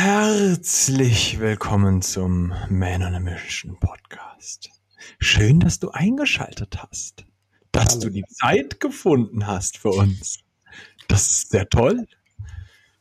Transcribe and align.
Herzlich 0.00 1.40
willkommen 1.40 2.02
zum 2.02 2.54
Man 2.70 3.02
on 3.02 3.16
a 3.16 3.18
Mission 3.18 3.80
Podcast. 3.80 4.70
Schön, 5.18 5.58
dass 5.58 5.80
du 5.80 5.90
eingeschaltet 5.90 6.80
hast, 6.80 7.24
dass 7.72 7.94
Hallo. 7.94 8.02
du 8.02 8.10
die 8.10 8.24
Zeit 8.30 8.78
gefunden 8.78 9.48
hast 9.48 9.76
für 9.76 9.88
uns. 9.88 10.38
Das 11.08 11.26
ist 11.26 11.50
sehr 11.50 11.68
toll, 11.68 12.06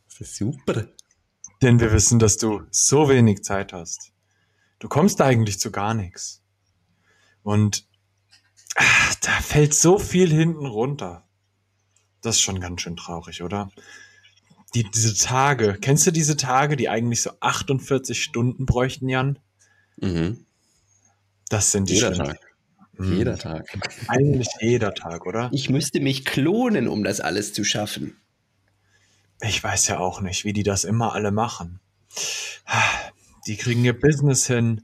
Das 0.09 0.21
ist 0.21 0.37
super. 0.37 0.87
denn 1.61 1.79
wir 1.79 1.91
wissen, 1.93 2.17
dass 2.17 2.37
du 2.37 2.63
so 2.71 3.09
wenig 3.09 3.43
Zeit 3.43 3.73
hast. 3.73 4.11
Du 4.79 4.87
kommst 4.87 5.21
eigentlich 5.21 5.59
zu 5.59 5.71
gar 5.71 5.93
nichts. 5.93 6.41
Und 7.43 7.85
ah, 8.75 9.13
da 9.21 9.33
fällt 9.41 9.75
so 9.75 9.99
viel 9.99 10.31
hinten 10.33 10.65
runter. 10.65 11.27
Das 12.21 12.37
ist 12.37 12.41
schon 12.41 12.59
ganz 12.59 12.81
schön 12.81 12.97
traurig, 12.97 13.43
oder? 13.43 13.69
Die, 14.73 14.83
diese 14.83 15.15
Tage, 15.15 15.77
kennst 15.79 16.05
du 16.05 16.11
diese 16.11 16.37
Tage, 16.37 16.75
die 16.75 16.89
eigentlich 16.89 17.21
so 17.21 17.31
48 17.39 18.21
Stunden 18.21 18.65
bräuchten, 18.65 19.07
Jan? 19.07 19.39
Mhm. 19.97 20.45
Das 21.49 21.71
sind 21.71 21.89
die 21.89 21.95
Jeder 21.95 22.13
schlimmsten. 22.13 22.35
Tag. 22.35 22.47
Mhm. 22.97 23.17
Jeder 23.17 23.37
Tag. 23.37 23.77
Eigentlich 24.07 24.49
jeder 24.59 24.93
Tag, 24.93 25.25
oder? 25.25 25.49
Ich 25.53 25.69
müsste 25.69 25.99
mich 25.99 26.25
klonen, 26.25 26.87
um 26.87 27.03
das 27.03 27.21
alles 27.21 27.53
zu 27.53 27.63
schaffen. 27.63 28.17
Ich 29.41 29.63
weiß 29.63 29.87
ja 29.87 29.99
auch 29.99 30.21
nicht, 30.21 30.45
wie 30.45 30.53
die 30.53 30.63
das 30.63 30.83
immer 30.83 31.13
alle 31.13 31.31
machen. 31.31 31.79
Die 33.45 33.55
kriegen 33.55 33.85
ihr 33.85 33.97
Business 33.97 34.47
hin, 34.47 34.81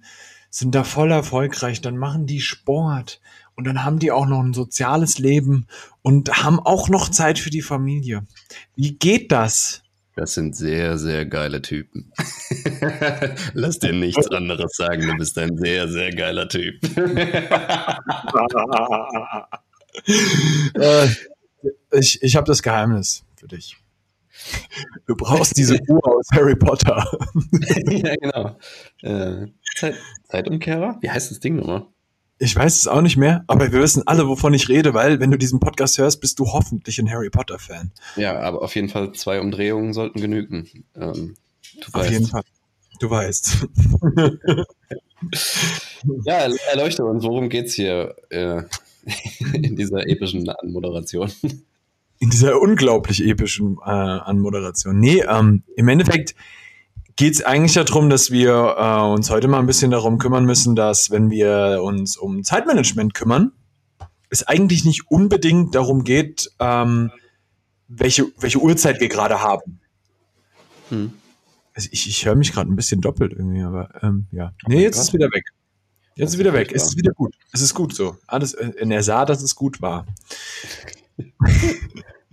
sind 0.49 0.75
da 0.75 0.83
voll 0.83 1.11
erfolgreich, 1.11 1.81
dann 1.81 1.97
machen 1.97 2.27
die 2.27 2.41
Sport 2.41 3.19
und 3.55 3.65
dann 3.65 3.83
haben 3.83 3.99
die 3.99 4.11
auch 4.11 4.25
noch 4.25 4.41
ein 4.41 4.53
soziales 4.53 5.19
Leben 5.19 5.67
und 6.01 6.43
haben 6.43 6.59
auch 6.59 6.89
noch 6.89 7.09
Zeit 7.09 7.39
für 7.39 7.49
die 7.49 7.61
Familie. 7.61 8.25
Wie 8.75 8.95
geht 8.95 9.31
das? 9.31 9.83
Das 10.15 10.35
sind 10.35 10.55
sehr, 10.55 10.97
sehr 10.99 11.25
geile 11.25 11.61
Typen. 11.61 12.11
Lass 13.53 13.79
dir 13.79 13.93
nichts 13.93 14.27
anderes 14.27 14.75
sagen. 14.75 15.07
Du 15.07 15.15
bist 15.17 15.37
ein 15.39 15.57
sehr, 15.57 15.87
sehr 15.87 16.11
geiler 16.11 16.47
Typ. 16.47 16.75
äh, 20.75 21.07
ich 21.93 22.21
ich 22.21 22.35
habe 22.35 22.45
das 22.45 22.61
Geheimnis 22.61 23.23
für 23.35 23.47
dich. 23.47 23.77
Du 25.05 25.15
brauchst 25.15 25.57
diese 25.57 25.79
Uhr 25.87 26.05
aus 26.05 26.27
Harry 26.33 26.55
Potter. 26.55 27.05
ja, 27.89 28.15
genau. 28.15 28.57
Äh, 29.01 29.47
Zeit, 29.75 29.95
Zeitumkehrer? 30.29 30.97
Wie 31.01 31.09
heißt 31.09 31.31
das 31.31 31.39
Ding 31.39 31.55
nochmal? 31.55 31.87
Ich 32.43 32.57
weiß 32.57 32.75
es 32.75 32.87
auch 32.87 32.99
nicht 32.99 33.15
mehr, 33.15 33.45
aber 33.47 33.71
wir 33.71 33.79
wissen 33.79 34.05
alle, 34.05 34.27
wovon 34.27 34.53
ich 34.53 34.67
rede, 34.67 34.93
weil 34.93 35.21
wenn 35.21 35.31
du 35.31 35.37
diesen 35.37 35.61
Podcast 35.61 35.97
hörst, 35.97 36.19
bist 36.19 36.39
du 36.39 36.47
hoffentlich 36.47 36.99
ein 36.99 37.09
Harry 37.09 37.29
Potter 37.29 37.57
Fan. 37.57 37.91
Ja, 38.17 38.37
aber 38.41 38.61
auf 38.61 38.75
jeden 38.75 38.89
Fall 38.89 39.13
zwei 39.13 39.39
Umdrehungen 39.39 39.93
sollten 39.93 40.19
genügen. 40.19 40.67
Ähm, 40.93 41.35
du 41.79 41.87
Auf 41.87 41.93
weißt. 41.93 42.11
jeden 42.11 42.27
Fall. 42.27 42.43
Du 42.99 43.09
weißt. 43.09 43.67
Ja, 46.25 46.49
erleuchte 46.69 47.05
uns, 47.05 47.23
worum 47.23 47.47
geht's 47.47 47.75
hier 47.75 48.13
äh, 48.29 48.63
in 49.53 49.77
dieser 49.77 50.05
epischen 50.05 50.49
Anmoderation? 50.49 51.31
In 52.19 52.29
dieser 52.29 52.59
unglaublich 52.59 53.25
epischen 53.25 53.77
äh, 53.85 53.89
Anmoderation. 53.89 54.99
Nee, 54.99 55.21
ähm, 55.21 55.63
im 55.77 55.87
Endeffekt 55.87 56.35
geht 57.15 57.33
es 57.33 57.43
eigentlich 57.43 57.73
darum, 57.73 58.09
dass 58.09 58.31
wir 58.31 58.75
äh, 58.77 59.13
uns 59.13 59.29
heute 59.29 59.47
mal 59.47 59.59
ein 59.59 59.65
bisschen 59.65 59.91
darum 59.91 60.17
kümmern 60.17 60.45
müssen, 60.45 60.75
dass 60.75 61.11
wenn 61.11 61.29
wir 61.29 61.81
uns 61.83 62.17
um 62.17 62.43
Zeitmanagement 62.43 63.13
kümmern, 63.13 63.51
es 64.29 64.43
eigentlich 64.43 64.83
nicht 64.83 65.11
unbedingt 65.11 65.75
darum 65.75 66.03
geht, 66.03 66.49
ähm, 66.59 67.11
welche, 67.87 68.25
welche 68.39 68.59
Uhrzeit 68.59 68.99
wir 68.99 69.09
gerade 69.09 69.41
haben. 69.41 69.79
Hm. 70.89 71.13
Also 71.75 71.89
ich, 71.91 72.07
ich 72.07 72.25
höre 72.25 72.35
mich 72.35 72.51
gerade 72.51 72.71
ein 72.71 72.75
bisschen 72.75 73.01
doppelt 73.01 73.33
irgendwie, 73.33 73.61
aber 73.61 73.89
ähm, 74.01 74.27
ja. 74.31 74.53
Nee, 74.67 74.75
mein 74.75 74.83
jetzt 74.83 74.97
ist 74.97 75.13
wieder 75.13 75.31
weg. 75.31 75.43
Jetzt 76.15 76.33
ist 76.33 76.39
wieder 76.39 76.53
weg. 76.53 76.71
Es 76.71 76.83
ist 76.83 76.97
wieder 76.97 77.11
gut. 77.11 77.33
Es 77.51 77.61
ist 77.61 77.73
gut 77.73 77.95
so. 77.95 78.17
Alles, 78.27 78.53
äh, 78.53 78.71
er 78.77 79.03
sah, 79.03 79.25
dass 79.25 79.41
es 79.41 79.55
gut 79.55 79.81
war. 79.81 80.05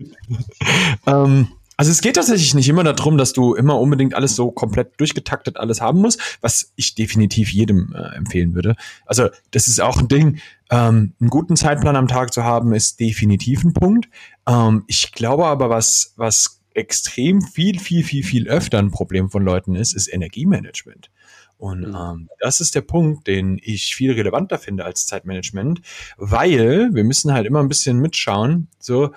ähm, 1.07 1.49
also 1.81 1.93
es 1.93 2.03
geht 2.03 2.17
tatsächlich 2.17 2.53
nicht 2.53 2.69
immer 2.69 2.85
darum, 2.85 3.17
dass 3.17 3.33
du 3.33 3.55
immer 3.55 3.81
unbedingt 3.81 4.13
alles 4.15 4.37
so 4.37 4.51
komplett 4.51 5.01
durchgetaktet 5.01 5.57
alles 5.57 5.81
haben 5.81 6.03
musst, 6.03 6.21
was 6.43 6.75
ich 6.77 6.95
definitiv 6.95 7.51
jedem 7.55 7.95
äh, 7.95 8.17
empfehlen 8.17 8.55
würde. 8.55 8.77
Also 9.07 9.31
das 9.53 9.67
ist 9.67 9.81
auch 9.81 9.97
ein 9.97 10.07
Ding, 10.07 10.41
ähm, 10.71 11.15
einen 11.19 11.31
guten 11.31 11.57
Zeitplan 11.57 11.97
am 11.97 12.07
Tag 12.07 12.35
zu 12.35 12.45
haben, 12.45 12.75
ist 12.75 13.01
definitiv 13.01 13.65
ein 13.65 13.73
Punkt. 13.73 14.11
Ähm, 14.47 14.85
ich 14.89 15.13
glaube 15.13 15.47
aber, 15.47 15.71
was, 15.71 16.13
was 16.17 16.61
extrem 16.75 17.41
viel, 17.41 17.79
viel, 17.79 18.05
viel, 18.05 18.25
viel 18.25 18.47
öfter 18.47 18.79
ein 18.79 18.91
Problem 18.91 19.31
von 19.31 19.43
Leuten 19.43 19.75
ist, 19.75 19.95
ist 19.95 20.13
Energiemanagement. 20.13 21.11
Und 21.57 21.89
Mhm. 21.89 21.97
ähm, 21.99 22.29
das 22.41 22.61
ist 22.61 22.75
der 22.75 22.83
Punkt, 22.83 23.27
den 23.27 23.59
ich 23.63 23.95
viel 23.95 24.13
relevanter 24.13 24.59
finde 24.59 24.85
als 24.85 25.07
Zeitmanagement, 25.07 25.81
weil 26.19 26.91
wir 26.93 27.05
müssen 27.05 27.33
halt 27.33 27.47
immer 27.47 27.61
ein 27.61 27.69
bisschen 27.69 28.01
mitschauen. 28.01 28.69
So, 28.79 29.13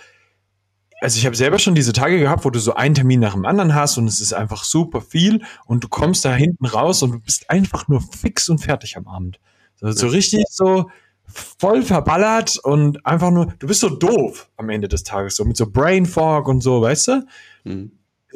also 1.03 1.17
ich 1.17 1.25
habe 1.25 1.35
selber 1.35 1.59
schon 1.59 1.75
diese 1.75 1.91
Tage 1.91 2.17
gehabt, 2.17 2.45
wo 2.45 2.49
du 2.49 2.59
so 2.59 2.75
einen 2.75 2.95
Termin 2.95 3.19
nach 3.19 3.33
dem 3.33 3.45
anderen 3.45 3.75
hast 3.75 3.97
und 3.97 4.07
es 4.07 4.21
ist 4.21 4.33
einfach 4.33 4.63
super 4.63 5.01
viel 5.01 5.41
und 5.65 5.83
du 5.83 5.89
kommst 5.89 6.23
da 6.23 6.33
hinten 6.33 6.65
raus 6.65 7.03
und 7.03 7.11
du 7.11 7.19
bist 7.19 7.49
einfach 7.49 7.89
nur 7.89 8.01
fix 8.01 8.47
und 8.47 8.59
fertig 8.59 8.95
am 8.95 9.07
Abend. 9.07 9.39
So, 9.75 9.91
so 9.91 10.07
richtig 10.07 10.45
so 10.49 10.89
voll 11.25 11.83
verballert 11.83 12.57
und 12.57 13.05
einfach 13.05 13.31
nur, 13.31 13.53
du 13.59 13.67
bist 13.67 13.81
so 13.81 13.89
doof 13.89 14.49
am 14.55 14.69
Ende 14.69 14.87
des 14.87 15.03
Tages, 15.03 15.35
so 15.35 15.43
mit 15.43 15.57
so 15.57 15.69
Brain 15.69 16.05
Fog 16.05 16.47
und 16.47 16.61
so, 16.61 16.81
weißt 16.81 17.07
du? 17.09 17.27
Hm. 17.63 17.91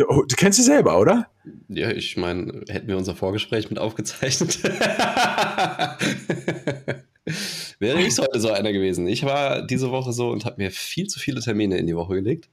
Oh, 0.09 0.23
Du 0.27 0.35
kennst 0.35 0.57
sie 0.57 0.63
selber, 0.63 0.99
oder? 0.99 1.27
Ja, 1.69 1.91
ich 1.91 2.17
meine, 2.17 2.65
hätten 2.67 2.87
wir 2.87 2.97
unser 2.97 3.15
Vorgespräch 3.15 3.69
mit 3.69 3.79
aufgezeichnet. 3.79 4.59
Wäre 7.79 8.01
ich 8.01 8.17
heute 8.17 8.39
so 8.39 8.51
einer 8.51 8.73
gewesen. 8.73 9.07
Ich 9.07 9.23
war 9.23 9.65
diese 9.65 9.91
Woche 9.91 10.11
so 10.11 10.29
und 10.29 10.45
habe 10.45 10.55
mir 10.57 10.71
viel 10.71 11.07
zu 11.07 11.19
viele 11.19 11.41
Termine 11.41 11.77
in 11.77 11.85
die 11.85 11.95
Woche 11.95 12.15
gelegt. 12.15 12.49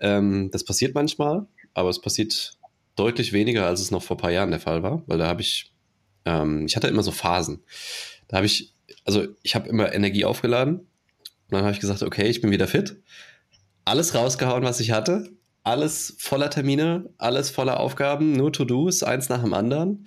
Ähm, 0.00 0.50
das 0.50 0.64
passiert 0.64 0.94
manchmal, 0.94 1.46
aber 1.74 1.90
es 1.90 2.00
passiert 2.00 2.58
deutlich 2.96 3.32
weniger, 3.32 3.66
als 3.66 3.80
es 3.80 3.90
noch 3.90 4.02
vor 4.02 4.16
ein 4.16 4.20
paar 4.20 4.32
Jahren 4.32 4.50
der 4.50 4.60
Fall 4.60 4.82
war, 4.82 5.02
weil 5.06 5.18
da 5.18 5.28
habe 5.28 5.40
ich, 5.40 5.72
ähm, 6.24 6.66
ich 6.66 6.76
hatte 6.76 6.88
immer 6.88 7.02
so 7.02 7.12
Phasen. 7.12 7.62
Da 8.26 8.38
habe 8.38 8.46
ich, 8.46 8.74
also 9.04 9.26
ich 9.42 9.54
habe 9.54 9.68
immer 9.68 9.92
Energie 9.94 10.24
aufgeladen 10.24 10.80
und 10.80 10.86
dann 11.50 11.62
habe 11.62 11.72
ich 11.72 11.80
gesagt, 11.80 12.02
okay, 12.02 12.28
ich 12.28 12.40
bin 12.40 12.50
wieder 12.50 12.66
fit. 12.66 12.96
Alles 13.84 14.14
rausgehauen, 14.14 14.64
was 14.64 14.80
ich 14.80 14.90
hatte. 14.90 15.30
Alles 15.62 16.16
voller 16.18 16.50
Termine, 16.50 17.10
alles 17.18 17.50
voller 17.50 17.80
Aufgaben, 17.80 18.32
nur 18.32 18.52
To-Dos, 18.52 19.02
eins 19.02 19.28
nach 19.28 19.42
dem 19.42 19.54
anderen. 19.54 20.06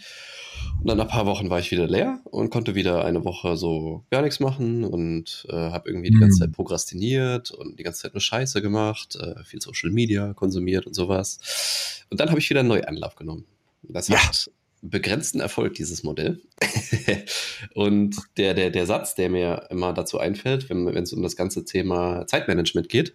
Und 0.79 0.87
dann 0.87 0.97
nach 0.97 1.05
ein 1.05 1.11
paar 1.11 1.25
Wochen 1.27 1.49
war 1.49 1.59
ich 1.59 1.69
wieder 1.71 1.87
leer 1.87 2.19
und 2.25 2.49
konnte 2.49 2.73
wieder 2.75 3.05
eine 3.05 3.23
Woche 3.23 3.55
so 3.55 4.03
gar 4.09 4.21
nichts 4.23 4.39
machen 4.39 4.83
und 4.83 5.45
äh, 5.49 5.53
habe 5.53 5.89
irgendwie 5.89 6.09
die 6.09 6.19
ganze 6.19 6.39
Hm. 6.39 6.47
Zeit 6.47 6.55
prokrastiniert 6.55 7.51
und 7.51 7.77
die 7.77 7.83
ganze 7.83 8.01
Zeit 8.01 8.13
nur 8.13 8.21
Scheiße 8.21 8.61
gemacht, 8.61 9.15
äh, 9.15 9.43
viel 9.43 9.61
Social 9.61 9.91
Media 9.91 10.33
konsumiert 10.33 10.87
und 10.87 10.95
sowas. 10.95 12.03
Und 12.09 12.19
dann 12.19 12.29
habe 12.29 12.39
ich 12.39 12.49
wieder 12.49 12.61
einen 12.61 12.69
Neuanlauf 12.69 13.15
genommen. 13.15 13.45
Das 13.83 14.07
Ja. 14.07 14.17
hat 14.27 14.49
begrenzten 14.81 15.39
Erfolg, 15.39 15.75
dieses 15.75 16.01
Modell. 16.03 16.41
und 17.75 18.15
der, 18.37 18.55
der, 18.55 18.71
der 18.71 18.85
Satz, 18.87 19.13
der 19.13 19.29
mir 19.29 19.67
immer 19.69 19.93
dazu 19.93 20.17
einfällt, 20.17 20.69
wenn 20.69 20.85
wenn 20.87 21.03
es 21.03 21.13
um 21.13 21.21
das 21.21 21.35
ganze 21.35 21.65
Thema 21.65 22.25
Zeitmanagement 22.25 22.89
geht, 22.89 23.13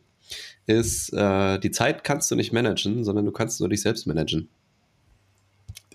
ist, 0.66 1.12
äh, 1.12 1.58
die 1.58 1.70
Zeit 1.72 2.04
kannst 2.04 2.30
du 2.30 2.36
nicht 2.36 2.52
managen, 2.52 3.04
sondern 3.04 3.24
du 3.24 3.32
kannst 3.32 3.58
nur 3.60 3.68
dich 3.68 3.80
selbst 3.82 4.06
managen. 4.06 4.48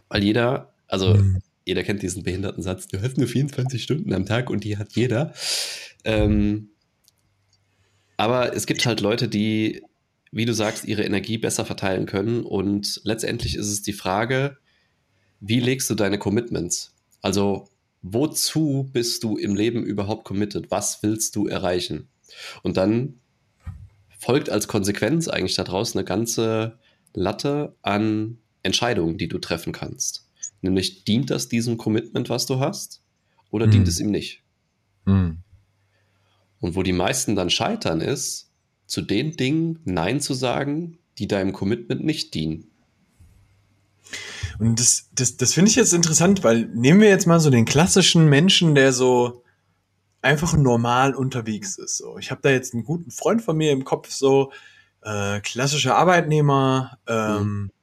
Weil 0.10 0.24
jeder, 0.24 0.71
also 0.92 1.16
Hm. 1.16 1.42
jeder 1.66 1.84
kennt 1.84 2.02
diesen 2.02 2.24
behinderten 2.24 2.62
Satz, 2.62 2.88
du 2.88 3.02
hast 3.02 3.18
nur 3.18 3.28
24 3.28 3.82
Stunden 3.82 4.14
am 4.14 4.26
Tag 4.26 4.50
und 4.50 4.64
die 4.64 4.78
hat 4.78 4.94
jeder. 4.94 5.34
Ähm, 6.04 6.70
aber 8.18 8.56
es 8.56 8.68
gibt 8.68 8.86
halt 8.86 9.02
Leute, 9.02 9.28
die, 9.28 9.84
wie 10.32 10.46
du 10.46 10.54
sagst, 10.54 10.86
ihre 10.86 11.04
Energie 11.04 11.38
besser 11.38 11.66
verteilen 11.66 12.06
können. 12.06 12.44
Und 12.44 13.02
letztendlich 13.04 13.56
ist 13.56 13.68
es 13.68 13.82
die 13.82 13.94
Frage, 13.94 14.58
wie 15.40 15.60
legst 15.60 15.90
du 15.90 15.96
deine 15.96 16.20
Commitments? 16.20 16.94
Also, 17.22 17.70
wozu 18.02 18.90
bist 18.92 19.24
du 19.24 19.38
im 19.38 19.56
Leben 19.56 19.84
überhaupt 19.84 20.26
committed? 20.26 20.70
Was 20.70 21.02
willst 21.02 21.36
du 21.36 21.48
erreichen? 21.48 22.10
Und 22.64 22.78
dann 22.78 23.20
folgt 24.20 24.50
als 24.50 24.68
Konsequenz 24.68 25.28
eigentlich 25.28 25.56
daraus 25.56 25.96
eine 25.96 26.06
ganze 26.06 26.78
Latte 27.14 27.76
an 27.82 28.38
Entscheidungen, 28.62 29.18
die 29.18 29.28
du 29.28 29.40
treffen 29.40 29.74
kannst. 29.74 30.28
Nämlich, 30.62 31.04
dient 31.04 31.30
das 31.30 31.50
diesem 31.50 31.78
Commitment, 31.78 32.30
was 32.30 32.46
du 32.46 32.60
hast, 32.60 33.02
oder 33.50 33.66
Hm. 33.66 33.72
dient 33.72 33.88
es 33.88 34.00
ihm 34.00 34.12
nicht? 34.12 34.44
Hm. 35.06 35.40
Und 36.60 36.76
wo 36.76 36.84
die 36.84 36.94
meisten 36.94 37.36
dann 37.36 37.50
scheitern, 37.50 38.02
ist, 38.02 38.52
zu 38.86 39.02
den 39.02 39.36
Dingen 39.36 39.80
Nein 39.86 40.22
zu 40.22 40.34
sagen, 40.34 41.00
die 41.18 41.28
deinem 41.28 41.54
Commitment 41.54 42.04
nicht 42.04 42.34
dienen. 42.34 42.68
Und 44.60 44.80
das, 44.80 45.10
das, 45.14 45.38
das 45.38 45.54
finde 45.54 45.70
ich 45.72 45.76
jetzt 45.76 45.94
interessant, 45.94 46.44
weil 46.44 46.66
nehmen 46.74 47.02
wir 47.02 47.10
jetzt 47.10 47.26
mal 47.26 47.40
so 47.40 47.50
den 47.50 47.66
klassischen 47.66 48.28
Menschen, 48.28 48.76
der 48.76 48.94
so 48.94 49.44
einfach 50.22 50.56
normal 50.56 51.16
unterwegs 51.16 51.78
ist. 51.78 51.98
So, 51.98 52.18
ich 52.18 52.30
habe 52.30 52.42
da 52.44 52.52
jetzt 52.52 52.74
einen 52.74 52.84
guten 52.84 53.12
Freund 53.12 53.42
von 53.42 53.58
mir 53.58 53.72
im 53.72 53.84
Kopf, 53.84 54.12
so 54.12 54.52
äh, 55.02 55.40
klassischer 55.42 55.96
Arbeitnehmer, 55.96 57.00
ähm, 57.08 57.72
äh, 57.72 57.81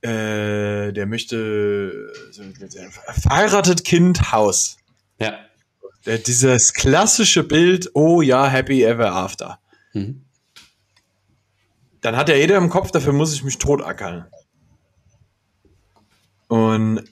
äh, 0.00 0.92
der 0.92 1.06
möchte 1.06 2.12
äh, 2.38 3.20
verheiratet 3.20 3.84
Kind 3.84 4.32
Haus. 4.32 4.76
Ja. 5.20 5.38
Äh, 6.04 6.18
dieses 6.18 6.72
klassische 6.74 7.42
Bild, 7.44 7.90
oh 7.94 8.22
ja, 8.22 8.46
happy 8.46 8.84
ever 8.84 9.12
after. 9.12 9.58
Mhm. 9.92 10.24
Dann 12.00 12.16
hat 12.16 12.28
ja 12.28 12.36
jeder 12.36 12.56
im 12.56 12.70
Kopf, 12.70 12.90
dafür 12.90 13.12
muss 13.12 13.34
ich 13.34 13.42
mich 13.42 13.58
totackern. 13.58 14.26
Und 16.46 17.02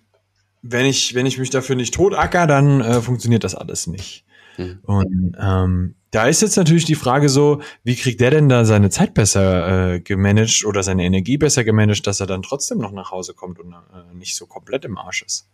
wenn 0.62 0.86
ich, 0.86 1.14
wenn 1.14 1.26
ich 1.26 1.38
mich 1.38 1.50
dafür 1.50 1.76
nicht 1.76 1.94
totacker, 1.94 2.46
dann 2.46 2.80
äh, 2.80 3.02
funktioniert 3.02 3.44
das 3.44 3.54
alles 3.54 3.86
nicht. 3.86 4.24
Mhm. 4.56 4.78
Und 4.82 5.36
ähm, 5.38 5.94
da 6.16 6.28
ist 6.28 6.40
jetzt 6.40 6.56
natürlich 6.56 6.86
die 6.86 6.94
Frage 6.94 7.28
so, 7.28 7.60
wie 7.84 7.94
kriegt 7.94 8.22
der 8.22 8.30
denn 8.30 8.48
da 8.48 8.64
seine 8.64 8.88
Zeit 8.88 9.12
besser 9.12 9.96
äh, 9.96 10.00
gemanagt 10.00 10.64
oder 10.64 10.82
seine 10.82 11.04
Energie 11.04 11.36
besser 11.36 11.62
gemanagt, 11.62 12.06
dass 12.06 12.20
er 12.20 12.26
dann 12.26 12.40
trotzdem 12.40 12.78
noch 12.78 12.90
nach 12.90 13.10
Hause 13.10 13.34
kommt 13.34 13.58
und 13.58 13.74
äh, 13.74 14.14
nicht 14.14 14.34
so 14.34 14.46
komplett 14.46 14.86
im 14.86 14.96
Arsch 14.96 15.22
ist? 15.22 15.46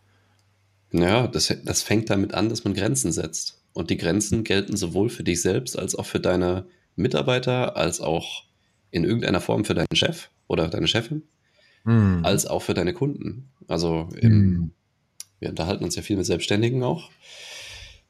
Ja, 0.93 1.27
das, 1.27 1.53
das 1.65 1.83
fängt 1.83 2.11
damit 2.11 2.33
an, 2.35 2.49
dass 2.49 2.63
man 2.63 2.75
Grenzen 2.75 3.11
setzt. 3.11 3.61
Und 3.73 3.91
die 3.91 3.97
Grenzen 3.97 4.45
gelten 4.45 4.77
sowohl 4.77 5.09
für 5.09 5.25
dich 5.25 5.43
selbst 5.43 5.77
als 5.77 5.97
auch 5.97 6.07
für 6.07 6.21
deine 6.21 6.67
Mitarbeiter, 6.95 7.77
als 7.77 8.01
auch 8.01 8.45
in 8.93 9.03
irgendeiner 9.03 9.41
Form 9.41 9.65
für 9.65 9.75
deinen 9.75 9.97
Chef 9.97 10.29
oder 10.47 10.69
deine 10.69 10.87
Chefin, 10.87 11.25
hm. 11.83 12.21
als 12.23 12.47
auch 12.47 12.63
für 12.63 12.75
deine 12.75 12.93
Kunden. 12.93 13.51
Also 13.67 14.09
im, 14.15 14.31
hm. 14.31 14.71
wir 15.41 15.49
unterhalten 15.49 15.83
uns 15.83 15.97
ja 15.97 16.03
viel 16.03 16.19
mit 16.19 16.27
Selbstständigen 16.27 16.85
auch. 16.85 17.11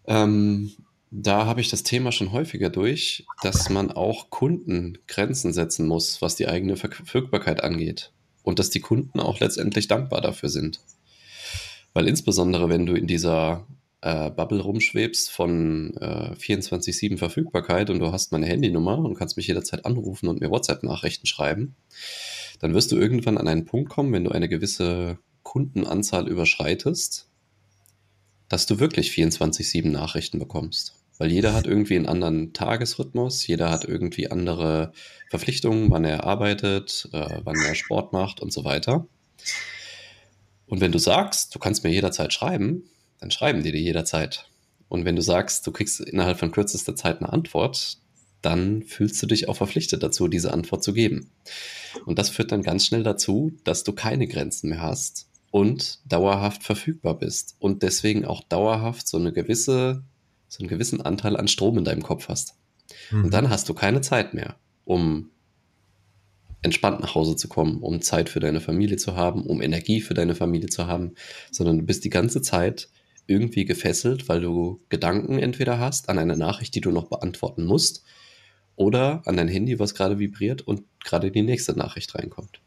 Ähm, 0.07 0.73
da 1.15 1.45
habe 1.45 1.61
ich 1.61 1.69
das 1.69 1.83
Thema 1.83 2.11
schon 2.11 2.33
häufiger 2.33 2.71
durch, 2.71 3.27
dass 3.43 3.69
man 3.69 3.91
auch 3.91 4.31
Kunden 4.31 4.97
Grenzen 5.07 5.53
setzen 5.53 5.87
muss, 5.87 6.23
was 6.23 6.37
die 6.37 6.49
eigene 6.49 6.77
Verfügbarkeit 6.77 7.63
angeht. 7.63 8.13
Und 8.43 8.59
dass 8.59 8.71
die 8.71 8.81
Kunden 8.81 9.21
auch 9.21 9.39
letztendlich 9.39 9.89
dankbar 9.89 10.23
dafür 10.23 10.49
sind. 10.49 10.81
Weil 11.93 12.09
insbesondere, 12.09 12.71
wenn 12.71 12.87
du 12.87 12.95
in 12.95 13.07
dieser 13.07 13.67
äh, 14.01 14.31
Bubble 14.31 14.63
rumschwebst 14.63 15.31
von 15.31 15.95
äh, 15.99 16.33
24-7 16.33 17.19
Verfügbarkeit 17.19 17.91
und 17.91 17.99
du 17.99 18.11
hast 18.11 18.33
meine 18.33 18.47
Handynummer 18.47 18.99
und 18.99 19.15
kannst 19.15 19.37
mich 19.37 19.47
jederzeit 19.47 19.85
anrufen 19.85 20.29
und 20.29 20.41
mir 20.41 20.51
WhatsApp-Nachrichten 20.51 21.27
schreiben, 21.27 21.77
dann 22.61 22.73
wirst 22.73 22.91
du 22.91 22.97
irgendwann 22.97 23.37
an 23.37 23.49
einen 23.49 23.67
Punkt 23.67 23.91
kommen, 23.91 24.15
wenn 24.15 24.25
du 24.25 24.31
eine 24.31 24.49
gewisse 24.49 25.19
Kundenanzahl 25.43 26.27
überschreitest, 26.27 27.29
dass 28.49 28.65
du 28.65 28.81
wirklich 28.81 29.11
24-7 29.11 29.91
Nachrichten 29.91 30.39
bekommst. 30.39 31.02
Weil 31.19 31.31
jeder 31.31 31.55
hat 31.55 31.67
irgendwie 31.67 31.97
einen 31.97 32.07
anderen 32.07 32.53
Tagesrhythmus, 32.53 33.47
jeder 33.47 33.71
hat 33.71 33.85
irgendwie 33.85 34.31
andere 34.31 34.93
Verpflichtungen, 35.31 35.91
wann 35.91 36.05
er 36.05 36.25
arbeitet, 36.25 37.09
äh, 37.13 37.41
wann 37.45 37.57
er 37.57 37.75
Sport 37.75 38.13
macht 38.13 38.41
und 38.41 38.53
so 38.53 38.65
weiter. 38.65 39.07
Und 40.67 40.81
wenn 40.81 40.93
du 40.93 40.99
sagst, 40.99 41.55
du 41.55 41.59
kannst 41.59 41.85
mir 41.85 41.91
jederzeit 41.91 42.33
schreiben, 42.33 42.85
dann 43.21 43.31
schreiben 43.31 43.63
die 43.63 43.73
dir 43.73 43.81
jederzeit. 43.81 44.49
Und 44.89 45.05
wenn 45.05 45.17
du 45.17 45.23
sagst, 45.23 45.67
du 45.67 45.73
kriegst 45.73 46.01
innerhalb 46.01 46.39
von 46.39 46.51
kürzester 46.51 46.97
Zeit 46.97 47.21
eine 47.21 47.33
Antwort, 47.33 47.99
dann 48.43 48.83
fühlst 48.83 49.23
du 49.23 49.27
dich 49.27 49.49
auch 49.49 49.57
verpflichtet 49.57 50.03
dazu, 50.03 50.29
diese 50.29 50.53
Antwort 50.53 50.83
zu 50.83 50.93
geben. 50.93 51.31
Und 52.05 52.19
das 52.19 52.29
führt 52.29 52.53
dann 52.53 52.63
ganz 52.63 52.87
schnell 52.87 53.03
dazu, 53.03 53.53
dass 53.65 53.85
du 53.85 53.93
keine 53.93 54.27
Grenzen 54.27 54.71
mehr 54.71 54.83
hast 54.83 55.29
und 55.51 56.01
dauerhaft 56.05 56.63
verfügbar 56.63 57.19
bist 57.19 57.57
und 57.59 57.83
deswegen 57.83 58.25
auch 58.25 58.43
dauerhaft 58.43 59.07
so 59.07 59.19
eine 59.19 59.33
gewisse, 59.33 60.03
so 60.53 60.59
einen 60.59 60.69
gewissen 60.69 61.01
Anteil 61.01 61.39
an 61.39 61.49
Strom 61.49 61.79
in 61.79 61.85
deinem 61.85 62.03
Kopf 62.03 62.29
hast. 62.29 62.57
Mhm. 63.11 63.25
Und 63.25 63.31
dann 63.33 63.49
hast 63.49 63.71
du 63.71 63.75
keine 63.75 64.03
Zeit 64.03 64.35
mehr, 64.35 64.57
um 64.85 65.31
entspannt 66.61 67.01
nach 67.01 67.15
Hause 67.15 67.37
zu 67.37 67.49
kommen, 67.49 67.81
um 67.81 68.03
Zeit 68.03 68.29
für 68.29 68.39
deine 68.39 68.61
Familie 68.61 68.99
zu 68.99 69.17
haben, 69.17 69.47
um 69.47 69.63
Energie 69.63 70.03
für 70.03 70.13
deine 70.13 70.35
Familie 70.35 70.69
zu 70.69 70.87
haben, 70.87 71.15
sondern 71.51 71.79
du 71.79 71.87
bist 71.87 72.05
die 72.05 72.11
ganze 72.11 72.43
Zeit 72.43 72.91
irgendwie 73.27 73.65
gefesselt, 73.65 74.29
weil 74.29 74.43
du 74.43 74.83
Gedanken 74.91 75.39
entweder 75.39 75.79
hast 75.79 76.11
an 76.11 76.19
eine 76.19 76.37
Nachricht, 76.37 76.75
die 76.75 76.83
du 76.83 76.91
noch 76.91 77.09
beantworten 77.09 77.65
musst, 77.65 78.05
oder 78.77 79.23
an 79.25 79.37
dein 79.37 79.49
Handy, 79.49 79.79
was 79.79 79.95
gerade 79.95 80.19
vibriert 80.19 80.61
und 80.61 80.83
gerade 81.03 81.31
die 81.31 81.43
nächste 81.43 81.73
Nachricht 81.79 82.15
reinkommt. 82.15 82.61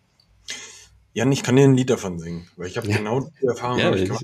Jan, 1.16 1.32
ich 1.32 1.44
kann 1.44 1.56
dir 1.56 1.64
ein 1.64 1.78
Lied 1.78 1.90
davon 1.90 2.20
singen, 2.20 2.46
weil 2.58 2.68
ich 2.68 2.76
habe 2.76 2.90
ja. 2.90 2.98
genau 2.98 3.22
die 3.22 3.46
Erfahrung 3.46 3.80
ja, 3.80 3.96
ich, 3.96 4.10
Wir, 4.10 4.20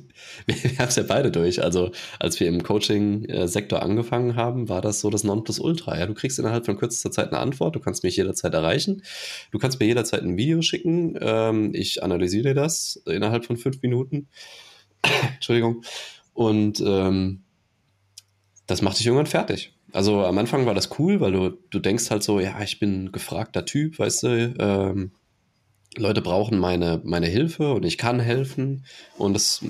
wir 0.46 0.78
haben 0.78 0.90
es 0.90 0.98
ja 0.98 1.04
beide 1.04 1.32
durch. 1.32 1.64
Also 1.64 1.92
als 2.20 2.38
wir 2.42 2.50
im 2.50 2.64
Coaching-Sektor 2.64 3.82
angefangen 3.82 4.36
haben, 4.36 4.68
war 4.68 4.82
das 4.82 5.00
so 5.00 5.10
das 5.10 5.24
Nonplusultra. 5.24 5.98
Ja, 5.98 6.06
du 6.06 6.14
kriegst 6.14 6.38
innerhalb 6.38 6.66
von 6.66 6.76
kürzester 6.76 7.10
Zeit 7.10 7.30
eine 7.30 7.40
Antwort, 7.40 7.78
du 7.78 7.80
kannst 7.80 8.04
mich 8.04 8.18
jederzeit 8.18 8.54
erreichen, 8.54 9.04
du 9.52 9.58
kannst 9.58 9.80
mir 9.80 9.86
jederzeit 9.86 10.22
ein 10.24 10.36
Video 10.36 10.62
schicken, 10.62 11.18
ähm, 11.22 11.72
ich 11.74 12.04
analysiere 12.04 12.54
das 12.54 13.02
innerhalb 13.06 13.46
von 13.46 13.56
fünf 13.56 13.82
Minuten. 13.82 14.28
Entschuldigung. 15.36 15.86
Und 16.34 16.84
ähm, 16.86 17.44
das 18.68 18.82
macht 18.82 19.00
dich 19.00 19.06
irgendwann 19.06 19.28
fertig. 19.28 19.74
Also 19.94 20.26
am 20.26 20.38
Anfang 20.38 20.66
war 20.66 20.74
das 20.74 21.00
cool, 21.00 21.22
weil 21.22 21.32
du, 21.32 21.52
du 21.70 21.80
denkst 21.80 22.12
halt 22.12 22.24
so, 22.24 22.42
ja, 22.42 22.62
ich 22.62 22.80
bin 22.80 23.06
ein 23.06 23.12
gefragter 23.14 23.64
Typ, 23.64 23.98
weißt 23.98 24.24
du, 24.24 24.56
ähm, 24.60 25.12
Leute 25.98 26.22
brauchen 26.22 26.58
meine, 26.58 27.02
meine 27.04 27.28
Hilfe 27.28 27.74
und 27.74 27.84
ich 27.84 27.98
kann 27.98 28.20
helfen. 28.20 28.86
Und 29.18 29.34
das, 29.34 29.64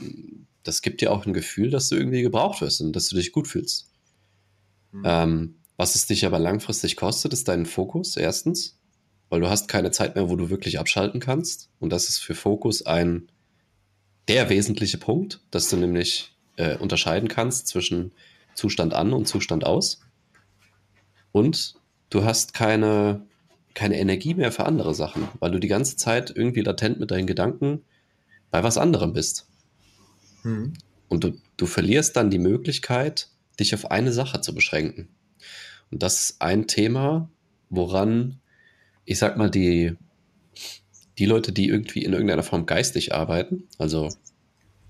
das 0.64 0.82
gibt 0.82 1.02
dir 1.02 1.12
auch 1.12 1.26
ein 1.26 1.34
Gefühl, 1.34 1.70
dass 1.70 1.90
du 1.90 1.96
irgendwie 1.96 2.22
gebraucht 2.22 2.62
wirst 2.62 2.82
und 2.82 2.96
dass 2.96 3.10
du 3.10 3.16
dich 3.16 3.32
gut 3.32 3.48
fühlst. 3.48 3.90
Mhm. 4.92 5.04
Ähm, 5.06 5.56
was 5.78 5.96
es 5.96 6.06
dich 6.06 6.26
aber 6.26 6.38
langfristig 6.38 6.96
kostet, 6.96 7.34
ist 7.34 7.48
deinen 7.48 7.66
Fokus, 7.66 8.16
erstens, 8.16 8.78
weil 9.30 9.42
du 9.42 9.50
hast 9.50 9.68
keine 9.68 9.90
Zeit 9.90 10.16
mehr, 10.16 10.30
wo 10.30 10.36
du 10.36 10.50
wirklich 10.50 10.78
abschalten 10.78 11.20
kannst. 11.20 11.70
Und 11.80 11.92
das 11.92 12.08
ist 12.08 12.20
für 12.20 12.36
Fokus 12.36 12.86
ein 12.86 13.32
der 14.28 14.50
wesentliche 14.50 15.00
Punkt, 15.00 15.42
dass 15.50 15.70
du 15.70 15.78
nämlich 15.78 16.36
äh, 16.58 16.78
unterscheiden 16.78 17.30
kannst 17.30 17.68
zwischen 17.68 18.12
Zustand 18.54 18.94
an 18.94 19.14
und 19.14 19.28
Zustand 19.28 19.66
aus. 19.66 20.02
Und 21.32 21.76
du 22.10 22.24
hast 22.26 22.54
keine 22.54 23.26
keine 23.74 24.00
Energie 24.00 24.34
mehr 24.34 24.52
für 24.52 24.66
andere 24.66 24.94
Sachen, 24.94 25.28
weil 25.40 25.52
du 25.52 25.60
die 25.60 25.68
ganze 25.68 25.96
Zeit 25.96 26.34
irgendwie 26.36 26.62
latent 26.62 27.00
mit 27.00 27.12
deinen 27.12 27.28
Gedanken 27.28 27.84
bei 28.50 28.64
was 28.64 28.78
anderem 28.78 29.14
bist. 29.14 29.48
Mhm. 30.44 30.74
Und 31.08 31.24
du, 31.24 31.34
du 31.58 31.66
verlierst 31.66 32.16
dann 32.16 32.30
die 32.30 32.40
Möglichkeit, 32.40 33.30
dich 33.60 33.74
auf 33.74 33.92
eine 33.92 34.12
Sache 34.12 34.42
zu 34.42 34.54
beschränken. 34.54 35.10
Und 35.92 36.04
das 36.04 36.22
ist 36.22 36.42
ein 36.42 36.68
Thema, 36.68 37.30
woran, 37.70 38.40
ich 39.06 39.20
sag 39.20 39.38
mal, 39.38 39.50
die, 39.50 39.96
die 41.18 41.26
Leute, 41.26 41.52
die 41.52 41.68
irgendwie 41.68 42.04
in 42.04 42.14
irgendeiner 42.14 42.44
Form 42.44 42.66
geistig 42.66 43.14
arbeiten, 43.14 43.68
also, 43.78 44.10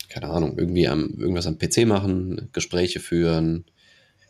keine 0.09 0.29
Ahnung, 0.29 0.57
irgendwie 0.57 0.88
am, 0.88 1.09
irgendwas 1.17 1.47
am 1.47 1.57
PC 1.57 1.85
machen, 1.85 2.50
Gespräche 2.53 3.00
führen, 3.00 3.65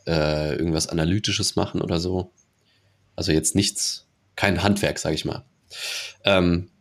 äh, 0.08 0.56
irgendwas 0.56 0.88
Analytisches 0.88 1.56
machen 1.56 1.82
oder 1.82 2.00
so. 2.00 2.32
Also 3.16 3.32
jetzt 3.32 3.56
nichts 3.56 4.08
kein 4.42 4.64
Handwerk, 4.64 4.98
sage 4.98 5.14
ich 5.14 5.24
mal. 5.24 5.46
Ähm, 6.26 6.72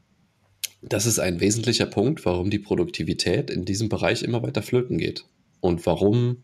das 0.81 1.05
ist 1.05 1.19
ein 1.19 1.41
wesentlicher 1.41 1.85
Punkt, 1.85 2.25
warum 2.25 2.49
die 2.49 2.59
Produktivität 2.59 3.51
in 3.51 3.67
diesem 3.67 3.91
Bereich 3.91 4.23
immer 4.23 4.43
weiter 4.43 4.63
flöten 4.63 4.97
geht. 4.97 5.27
Und 5.61 5.85
warum 5.85 6.43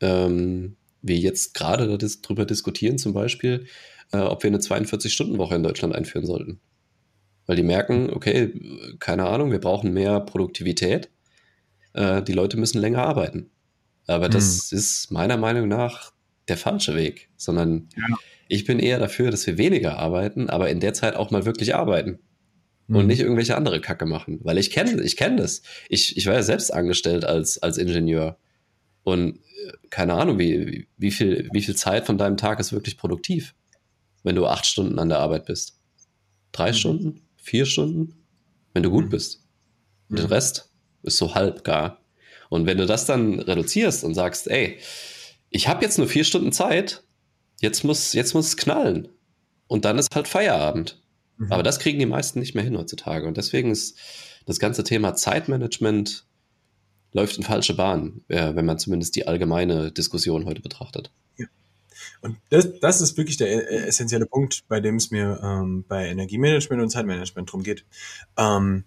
ähm, 0.00 0.76
wir 1.02 1.18
jetzt 1.18 1.52
gerade 1.52 1.86
darüber 1.86 2.46
diskutieren, 2.46 2.96
zum 2.96 3.12
Beispiel, 3.12 3.66
äh, 4.12 4.20
ob 4.20 4.42
wir 4.42 4.48
eine 4.48 4.56
42-Stunden-Woche 4.56 5.54
in 5.54 5.62
Deutschland 5.62 5.94
einführen 5.94 6.24
sollten. 6.24 6.60
Weil 7.44 7.56
die 7.56 7.62
merken, 7.62 8.08
okay, 8.10 8.58
keine 9.00 9.26
Ahnung, 9.26 9.50
wir 9.50 9.60
brauchen 9.60 9.92
mehr 9.92 10.18
Produktivität. 10.20 11.10
Äh, 11.92 12.22
die 12.22 12.32
Leute 12.32 12.56
müssen 12.56 12.80
länger 12.80 13.02
arbeiten. 13.02 13.50
Aber 14.06 14.30
das 14.30 14.70
hm. 14.70 14.78
ist 14.78 15.10
meiner 15.10 15.36
Meinung 15.36 15.68
nach 15.68 16.14
der 16.48 16.56
falsche 16.56 16.96
Weg, 16.96 17.28
sondern 17.36 17.90
ja. 17.94 18.16
Ich 18.48 18.64
bin 18.64 18.78
eher 18.78 18.98
dafür, 18.98 19.30
dass 19.30 19.46
wir 19.46 19.58
weniger 19.58 19.98
arbeiten, 19.98 20.50
aber 20.50 20.70
in 20.70 20.80
der 20.80 20.94
Zeit 20.94 21.16
auch 21.16 21.30
mal 21.30 21.44
wirklich 21.44 21.74
arbeiten. 21.74 22.18
Mhm. 22.86 22.96
Und 22.96 23.06
nicht 23.06 23.20
irgendwelche 23.20 23.56
andere 23.56 23.80
Kacke 23.80 24.06
machen. 24.06 24.40
Weil 24.42 24.58
ich 24.58 24.70
kenne 24.70 25.02
ich 25.02 25.16
kenn 25.16 25.36
das. 25.36 25.62
Ich, 25.88 26.16
ich 26.16 26.26
war 26.26 26.34
ja 26.34 26.42
selbst 26.42 26.72
angestellt 26.72 27.24
als, 27.24 27.62
als 27.62 27.78
Ingenieur. 27.78 28.38
Und 29.02 29.36
äh, 29.36 29.72
keine 29.90 30.14
Ahnung, 30.14 30.38
wie, 30.38 30.88
wie, 30.96 31.10
viel, 31.10 31.48
wie 31.52 31.62
viel 31.62 31.76
Zeit 31.76 32.06
von 32.06 32.18
deinem 32.18 32.36
Tag 32.36 32.60
ist 32.60 32.72
wirklich 32.72 32.96
produktiv, 32.96 33.54
wenn 34.22 34.36
du 34.36 34.46
acht 34.46 34.66
Stunden 34.66 34.98
an 34.98 35.08
der 35.08 35.18
Arbeit 35.18 35.46
bist. 35.46 35.78
Drei 36.52 36.70
mhm. 36.70 36.74
Stunden? 36.74 37.20
Vier 37.36 37.66
Stunden? 37.66 38.14
Wenn 38.72 38.82
du 38.82 38.90
gut 38.90 39.06
mhm. 39.06 39.10
bist. 39.10 39.44
Und 40.08 40.18
den 40.18 40.26
mhm. 40.26 40.32
Rest 40.32 40.70
ist 41.02 41.16
so 41.16 41.34
halb 41.34 41.64
gar. 41.64 42.00
Und 42.50 42.66
wenn 42.66 42.78
du 42.78 42.86
das 42.86 43.06
dann 43.06 43.40
reduzierst 43.40 44.04
und 44.04 44.14
sagst, 44.14 44.48
ey, 44.48 44.78
ich 45.50 45.68
habe 45.68 45.84
jetzt 45.84 45.98
nur 45.98 46.08
vier 46.08 46.24
Stunden 46.24 46.52
Zeit, 46.52 47.03
jetzt 47.60 47.84
muss, 47.84 48.12
jetzt 48.12 48.34
muss 48.34 48.48
es 48.48 48.56
knallen. 48.56 49.08
Und 49.66 49.84
dann 49.84 49.98
ist 49.98 50.14
halt 50.14 50.28
Feierabend. 50.28 51.00
Mhm. 51.38 51.52
Aber 51.52 51.62
das 51.62 51.78
kriegen 51.78 51.98
die 51.98 52.06
meisten 52.06 52.38
nicht 52.38 52.54
mehr 52.54 52.64
hin 52.64 52.76
heutzutage. 52.76 53.26
Und 53.26 53.36
deswegen 53.36 53.70
ist 53.70 53.98
das 54.46 54.58
ganze 54.58 54.84
Thema 54.84 55.14
Zeitmanagement 55.14 56.26
läuft 57.14 57.38
in 57.38 57.44
falsche 57.44 57.74
Bahn, 57.74 58.22
wenn 58.28 58.66
man 58.66 58.78
zumindest 58.78 59.14
die 59.16 59.26
allgemeine 59.26 59.92
Diskussion 59.92 60.46
heute 60.46 60.60
betrachtet. 60.60 61.12
Ja. 61.36 61.46
Und 62.20 62.36
das, 62.50 62.80
das 62.80 63.00
ist 63.00 63.16
wirklich 63.16 63.36
der 63.36 63.48
äh, 63.48 63.86
essentielle 63.86 64.26
Punkt, 64.26 64.64
bei 64.68 64.80
dem 64.80 64.96
es 64.96 65.10
mir 65.12 65.40
ähm, 65.42 65.84
bei 65.86 66.08
Energiemanagement 66.08 66.82
und 66.82 66.90
Zeitmanagement 66.90 67.50
drum 67.50 67.62
geht. 67.62 67.84
Ähm, 68.36 68.84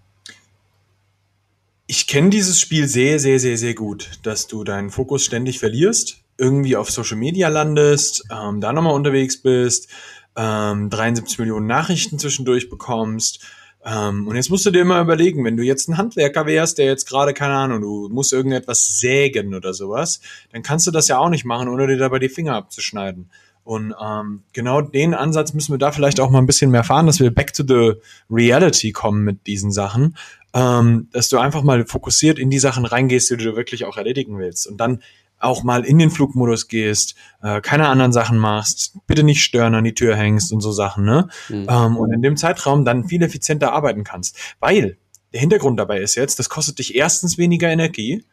ich 1.88 2.06
kenne 2.06 2.30
dieses 2.30 2.60
Spiel 2.60 2.88
sehr, 2.88 3.18
sehr, 3.18 3.40
sehr, 3.40 3.58
sehr 3.58 3.74
gut, 3.74 4.20
dass 4.24 4.48
du 4.48 4.66
deinen 4.66 4.90
Fokus 4.90 5.24
ständig 5.24 5.60
verlierst, 5.60 6.22
irgendwie 6.38 6.76
auf 6.76 6.92
Social 6.92 7.18
Media 7.18 7.50
landest, 7.50 8.24
ähm, 8.32 8.62
da 8.62 8.74
nochmal 8.74 8.94
unterwegs 8.94 9.42
bist, 9.42 9.90
ähm, 10.36 10.90
73 10.90 11.40
Millionen 11.40 11.68
Nachrichten 11.68 12.20
zwischendurch 12.20 12.70
bekommst. 12.70 13.44
Ähm, 13.84 14.28
und 14.28 14.36
jetzt 14.36 14.50
musst 14.50 14.66
du 14.66 14.72
dir 14.72 14.82
immer 14.82 15.02
überlegen, 15.02 15.44
wenn 15.46 15.58
du 15.58 15.64
jetzt 15.64 15.88
ein 15.88 15.98
Handwerker 15.98 16.46
wärst, 16.46 16.78
der 16.78 16.86
jetzt 16.86 17.08
gerade, 17.08 17.34
keine 17.34 17.56
Ahnung, 17.56 17.82
du 17.82 18.10
musst 18.10 18.34
irgendetwas 18.34 19.00
sägen 19.00 19.56
oder 19.56 19.74
sowas, 19.74 20.20
dann 20.52 20.62
kannst 20.62 20.86
du 20.88 20.92
das 20.92 21.08
ja 21.08 21.18
auch 21.18 21.30
nicht 21.30 21.46
machen, 21.46 21.70
ohne 21.70 21.88
dir 21.88 21.98
dabei 21.98 22.20
die 22.20 22.30
Finger 22.30 22.56
abzuschneiden. 22.56 23.30
Und 23.64 23.94
ähm, 24.02 24.44
genau 24.54 24.80
den 24.82 25.14
Ansatz 25.14 25.54
müssen 25.54 25.74
wir 25.74 25.78
da 25.78 25.92
vielleicht 25.92 26.22
auch 26.22 26.30
mal 26.30 26.40
ein 26.40 26.46
bisschen 26.46 26.72
mehr 26.72 26.86
fahren, 26.86 27.06
dass 27.06 27.20
wir 27.20 27.32
back 27.32 27.54
to 27.54 27.64
the 27.68 28.00
reality 28.30 28.94
kommen 28.94 29.26
mit 29.26 29.46
diesen 29.46 29.72
Sachen, 29.72 30.16
ähm, 30.54 31.10
dass 31.12 31.28
du 31.28 31.38
einfach 31.38 31.64
mal 31.64 31.86
fokussiert 31.86 32.40
in 32.40 32.50
die 32.50 32.60
Sachen 32.60 32.86
reingehst, 32.86 33.30
die 33.30 33.36
du 33.36 33.58
wirklich 33.58 33.84
auch 33.84 33.98
erledigen 33.98 34.40
willst. 34.40 34.68
Und 34.68 34.78
dann 34.78 35.02
auch 35.40 35.64
mal 35.64 35.86
in 35.86 36.00
den 36.00 36.10
Flugmodus 36.10 36.68
gehst, 36.68 37.16
äh, 37.42 37.62
keine 37.62 37.88
anderen 37.88 38.12
Sachen 38.12 38.38
machst, 38.38 38.98
bitte 39.06 39.24
nicht 39.24 39.44
stören, 39.44 39.76
an 39.76 39.84
die 39.84 39.94
Tür 39.94 40.16
hängst 40.16 40.52
und 40.52 40.62
so 40.62 40.72
Sachen, 40.72 41.06
ne? 41.06 41.30
Mhm. 41.50 41.68
Ähm, 41.70 41.98
und 41.98 42.12
in 42.14 42.22
dem 42.22 42.38
Zeitraum 42.38 42.86
dann 42.86 43.08
viel 43.08 43.22
effizienter 43.22 43.74
arbeiten 43.74 44.04
kannst. 44.04 44.38
Weil 44.60 44.98
der 45.34 45.40
Hintergrund 45.40 45.80
dabei 45.80 46.00
ist 46.00 46.16
jetzt, 46.16 46.40
das 46.40 46.50
kostet 46.50 46.80
dich 46.80 46.96
erstens 46.96 47.38
weniger 47.38 47.70
Energie, 47.70 48.26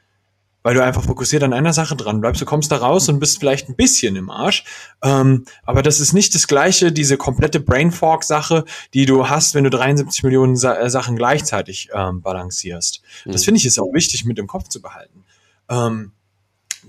weil 0.62 0.74
du 0.74 0.82
einfach 0.82 1.04
fokussiert 1.04 1.42
an 1.42 1.52
einer 1.52 1.74
Sache 1.74 1.94
dran 1.94 2.22
bleibst. 2.22 2.40
Du 2.40 2.46
kommst 2.46 2.72
da 2.72 2.76
raus 2.76 3.10
und 3.10 3.20
bist 3.20 3.38
vielleicht 3.38 3.68
ein 3.68 3.76
bisschen 3.76 4.16
im 4.16 4.30
Arsch. 4.30 4.64
Ähm, 5.02 5.44
aber 5.62 5.82
das 5.82 6.00
ist 6.00 6.14
nicht 6.14 6.34
das 6.34 6.46
gleiche, 6.46 6.90
diese 6.90 7.18
komplette 7.18 7.60
Brain 7.60 7.92
Fork 7.92 8.24
Sache, 8.24 8.64
die 8.94 9.04
du 9.04 9.28
hast, 9.28 9.54
wenn 9.54 9.64
du 9.64 9.70
73 9.70 10.22
Millionen 10.22 10.56
Sa 10.56 10.74
äh, 10.76 10.88
Sachen 10.88 11.16
gleichzeitig 11.16 11.90
ähm, 11.92 12.22
balancierst. 12.22 13.02
Mhm. 13.26 13.32
Das 13.32 13.44
finde 13.44 13.58
ich 13.58 13.66
ist 13.66 13.78
auch 13.78 13.92
wichtig 13.92 14.24
mit 14.24 14.38
im 14.38 14.46
Kopf 14.46 14.68
zu 14.68 14.80
behalten. 14.80 15.24
Ähm, 15.68 16.12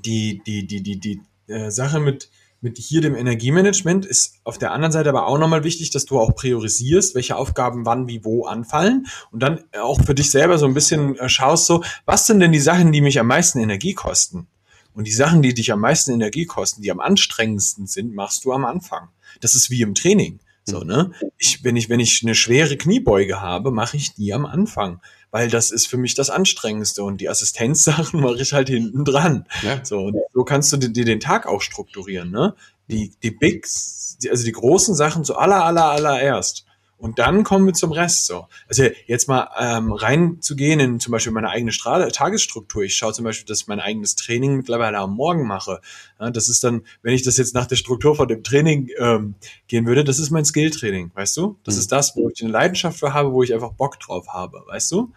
die, 0.05 0.41
die, 0.45 0.67
die, 0.67 0.81
die, 0.81 0.99
die 0.99 1.21
äh, 1.47 1.69
Sache 1.69 1.99
mit, 1.99 2.29
mit 2.61 2.77
hier 2.77 3.01
dem 3.01 3.15
Energiemanagement 3.15 4.05
ist 4.05 4.35
auf 4.43 4.57
der 4.57 4.71
anderen 4.71 4.91
Seite 4.91 5.09
aber 5.09 5.27
auch 5.27 5.37
nochmal 5.37 5.63
wichtig, 5.63 5.91
dass 5.91 6.05
du 6.05 6.19
auch 6.19 6.35
priorisierst, 6.35 7.15
welche 7.15 7.35
Aufgaben 7.35 7.85
wann, 7.85 8.07
wie, 8.07 8.23
wo 8.23 8.45
anfallen 8.45 9.07
und 9.31 9.41
dann 9.41 9.63
auch 9.79 10.01
für 10.03 10.15
dich 10.15 10.31
selber 10.31 10.57
so 10.57 10.65
ein 10.65 10.73
bisschen 10.73 11.15
äh, 11.17 11.29
schaust 11.29 11.65
so, 11.65 11.83
was 12.05 12.27
sind 12.27 12.39
denn 12.39 12.51
die 12.51 12.59
Sachen, 12.59 12.91
die 12.91 13.01
mich 13.01 13.19
am 13.19 13.27
meisten 13.27 13.59
Energie 13.59 13.93
kosten? 13.93 14.47
Und 14.93 15.05
die 15.07 15.11
Sachen, 15.11 15.41
die 15.41 15.53
dich 15.53 15.73
am 15.73 15.81
meisten 15.81 16.13
Energie 16.13 16.45
kosten, 16.45 16.81
die 16.81 16.89
am 16.89 17.01
anstrengendsten 17.01 17.85
sind, 17.85 18.15
machst 18.15 18.45
du 18.45 18.53
am 18.53 18.63
Anfang. 18.63 19.09
Das 19.41 19.53
ist 19.53 19.69
wie 19.69 19.81
im 19.81 19.93
Training. 19.93 20.39
So, 20.63 20.79
ne? 20.79 21.11
Ich, 21.37 21.63
wenn 21.63 21.75
ich, 21.75 21.89
wenn 21.89 21.99
ich 21.99 22.23
eine 22.23 22.33
schwere 22.33 22.77
Kniebeuge 22.77 23.41
habe, 23.41 23.71
mache 23.71 23.97
ich 23.97 24.15
die 24.15 24.33
am 24.33 24.45
Anfang, 24.45 25.01
weil 25.35 25.49
das 25.49 25.69
ist 25.69 25.87
für 25.87 25.97
mich 25.97 26.13
das 26.13 26.29
Anstrengendste 26.29 27.03
und 27.03 27.19
die 27.19 27.27
Assistenzsachen 27.27 28.19
mache 28.21 28.41
ich 28.41 28.53
halt 28.53 28.69
hinten 28.69 29.03
dran. 29.03 29.45
Ja. 29.63 29.83
So, 29.83 30.05
und 30.05 30.15
so 30.33 30.45
kannst 30.45 30.71
du 30.71 30.77
dir 30.77 31.03
den 31.03 31.19
Tag 31.19 31.45
auch 31.45 31.61
strukturieren, 31.61 32.31
ne? 32.31 32.55
Die, 32.87 33.11
die 33.21 33.31
Bigs, 33.31 34.17
also 34.29 34.45
die 34.45 34.53
großen 34.53 34.95
Sachen 34.95 35.25
zu 35.25 35.35
aller, 35.35 35.65
aller, 35.65 35.89
allererst. 35.91 36.65
Und 36.97 37.19
dann 37.19 37.43
kommen 37.43 37.65
wir 37.65 37.73
zum 37.73 37.91
Rest 37.91 38.27
so. 38.27 38.47
Also 38.69 38.85
jetzt 39.07 39.27
mal 39.27 39.49
ähm, 39.59 39.91
reinzugehen 39.91 40.79
in 40.79 40.99
zum 41.01 41.11
Beispiel 41.11 41.33
meine 41.33 41.49
eigene 41.49 41.73
Stra 41.73 42.07
Tagesstruktur. 42.07 42.83
Ich 42.83 42.95
schaue 42.95 43.11
zum 43.11 43.25
Beispiel, 43.25 43.45
dass 43.45 43.59
ich 43.59 43.67
mein 43.67 43.81
eigenes 43.81 44.15
Training 44.15 44.55
mittlerweile 44.55 44.99
am 44.99 45.15
Morgen 45.15 45.45
mache. 45.45 45.81
Ja, 46.17 46.31
das 46.31 46.47
ist 46.47 46.63
dann, 46.63 46.83
wenn 47.01 47.13
ich 47.13 47.23
das 47.23 47.35
jetzt 47.35 47.53
nach 47.53 47.65
der 47.65 47.75
Struktur 47.75 48.15
von 48.15 48.29
dem 48.29 48.41
Training 48.41 48.87
ähm, 48.97 49.35
gehen 49.67 49.85
würde, 49.85 50.05
das 50.05 50.17
ist 50.17 50.29
mein 50.29 50.45
Skill-Training, 50.45 51.11
weißt 51.13 51.35
du? 51.35 51.57
Das 51.65 51.75
mhm. 51.75 51.81
ist 51.81 51.91
das, 51.91 52.15
wo 52.15 52.29
ich 52.29 52.41
eine 52.41 52.53
Leidenschaft 52.53 52.97
für 52.97 53.13
habe, 53.13 53.33
wo 53.33 53.43
ich 53.43 53.53
einfach 53.53 53.73
Bock 53.73 53.99
drauf 53.99 54.29
habe, 54.29 54.63
weißt 54.65 54.93
du? 54.93 55.11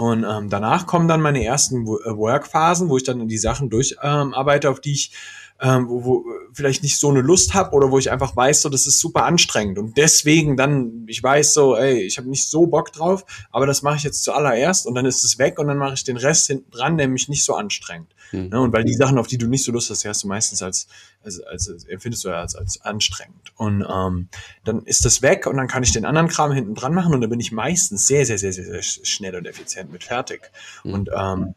Und 0.00 0.24
ähm, 0.24 0.48
danach 0.48 0.86
kommen 0.86 1.08
dann 1.08 1.20
meine 1.20 1.44
ersten 1.44 1.82
äh, 1.82 2.16
Work-Phasen, 2.16 2.88
wo 2.88 2.96
ich 2.96 3.02
dann 3.02 3.28
die 3.28 3.36
Sachen 3.36 3.68
durcharbeite, 3.68 4.66
ähm, 4.66 4.72
auf 4.72 4.80
die 4.80 4.92
ich 4.92 5.12
ähm, 5.60 5.90
wo, 5.90 6.02
wo 6.06 6.24
vielleicht 6.54 6.82
nicht 6.82 6.98
so 6.98 7.10
eine 7.10 7.20
Lust 7.20 7.52
habe 7.52 7.76
oder 7.76 7.90
wo 7.90 7.98
ich 7.98 8.10
einfach 8.10 8.34
weiß, 8.34 8.62
so 8.62 8.70
das 8.70 8.86
ist 8.86 8.98
super 8.98 9.26
anstrengend 9.26 9.78
und 9.78 9.98
deswegen 9.98 10.56
dann 10.56 11.04
ich 11.06 11.22
weiß 11.22 11.52
so, 11.52 11.76
ey, 11.76 12.00
ich 12.00 12.16
habe 12.16 12.30
nicht 12.30 12.48
so 12.48 12.66
Bock 12.66 12.94
drauf, 12.94 13.26
aber 13.50 13.66
das 13.66 13.82
mache 13.82 13.96
ich 13.96 14.02
jetzt 14.02 14.24
zuallererst 14.24 14.86
und 14.86 14.94
dann 14.94 15.04
ist 15.04 15.22
es 15.22 15.38
weg 15.38 15.58
und 15.58 15.68
dann 15.68 15.76
mache 15.76 15.92
ich 15.92 16.04
den 16.04 16.16
Rest 16.16 16.46
hinten 16.46 16.70
dran, 16.70 16.96
der 16.96 17.06
mich 17.06 17.28
nicht 17.28 17.44
so 17.44 17.54
anstrengt. 17.54 18.08
Mhm. 18.32 18.48
Ne? 18.48 18.60
Und 18.60 18.72
weil 18.72 18.84
die 18.84 18.94
Sachen, 18.94 19.18
auf 19.18 19.26
die 19.26 19.38
du 19.38 19.46
nicht 19.46 19.64
so 19.64 19.72
Lust 19.72 19.90
hast, 19.90 20.04
die 20.04 20.08
hast 20.08 20.22
du 20.22 20.28
meistens 20.28 20.62
als, 20.62 20.88
als, 21.22 21.40
als, 21.40 21.68
als 21.68 21.84
empfindest 21.84 22.24
du 22.24 22.28
ja 22.28 22.40
als, 22.40 22.54
als 22.54 22.80
anstrengend. 22.82 23.52
Und 23.56 23.84
ähm, 23.88 24.28
dann 24.64 24.84
ist 24.84 25.04
das 25.04 25.22
weg 25.22 25.46
und 25.46 25.56
dann 25.56 25.68
kann 25.68 25.82
ich 25.82 25.92
den 25.92 26.04
anderen 26.04 26.28
Kram 26.28 26.52
hinten 26.52 26.74
dran 26.74 26.94
machen 26.94 27.14
und 27.14 27.20
dann 27.20 27.30
bin 27.30 27.40
ich 27.40 27.52
meistens 27.52 28.06
sehr, 28.06 28.26
sehr, 28.26 28.38
sehr, 28.38 28.52
sehr, 28.52 28.64
sehr 28.64 28.82
schnell 28.82 29.36
und 29.36 29.46
effizient 29.46 29.92
mit 29.92 30.04
fertig. 30.04 30.50
Mhm. 30.84 30.94
Und 30.94 31.10
ähm, 31.16 31.54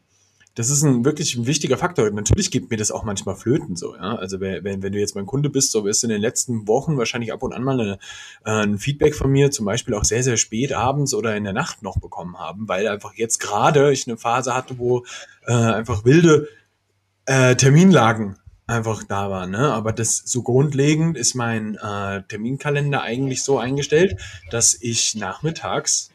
das 0.54 0.70
ist 0.70 0.82
ein 0.84 1.04
wirklich 1.04 1.34
ein 1.34 1.46
wichtiger 1.46 1.76
Faktor. 1.76 2.08
Natürlich 2.10 2.50
gibt 2.50 2.70
mir 2.70 2.76
das 2.76 2.92
auch 2.92 3.02
manchmal 3.02 3.34
flöten 3.34 3.74
so, 3.74 3.96
ja. 3.96 4.14
Also 4.14 4.40
wenn, 4.40 4.82
wenn 4.82 4.92
du 4.92 4.98
jetzt 4.98 5.16
mein 5.16 5.26
Kunde 5.26 5.50
bist, 5.50 5.72
so 5.72 5.84
wirst 5.84 6.02
du 6.02 6.06
in 6.06 6.12
den 6.12 6.20
letzten 6.20 6.68
Wochen 6.68 6.96
wahrscheinlich 6.96 7.32
ab 7.32 7.42
und 7.42 7.52
an 7.52 7.64
mal 7.64 7.80
eine, 7.80 7.98
äh, 8.44 8.62
ein 8.62 8.78
Feedback 8.78 9.14
von 9.16 9.30
mir, 9.30 9.50
zum 9.50 9.66
Beispiel 9.66 9.94
auch 9.94 10.04
sehr, 10.04 10.22
sehr 10.22 10.36
spät 10.36 10.72
abends 10.72 11.12
oder 11.12 11.36
in 11.36 11.44
der 11.44 11.52
Nacht 11.52 11.82
noch 11.82 11.98
bekommen 11.98 12.38
haben, 12.38 12.68
weil 12.68 12.86
einfach 12.86 13.14
jetzt 13.14 13.38
gerade 13.38 13.92
ich 13.92 14.06
eine 14.06 14.16
Phase 14.16 14.54
hatte, 14.54 14.78
wo 14.78 15.04
äh, 15.46 15.52
einfach 15.52 16.04
wilde 16.04 16.48
äh, 17.26 17.54
Terminlagen 17.56 18.36
einfach 18.66 19.02
da 19.04 19.30
waren. 19.30 19.50
Ne? 19.50 19.72
Aber 19.72 19.92
das 19.92 20.16
so 20.18 20.42
grundlegend 20.42 21.16
ist 21.16 21.34
mein 21.34 21.76
äh, 21.76 22.22
Terminkalender 22.22 23.02
eigentlich 23.02 23.42
so 23.42 23.58
eingestellt, 23.58 24.20
dass 24.50 24.76
ich 24.80 25.14
nachmittags 25.14 26.10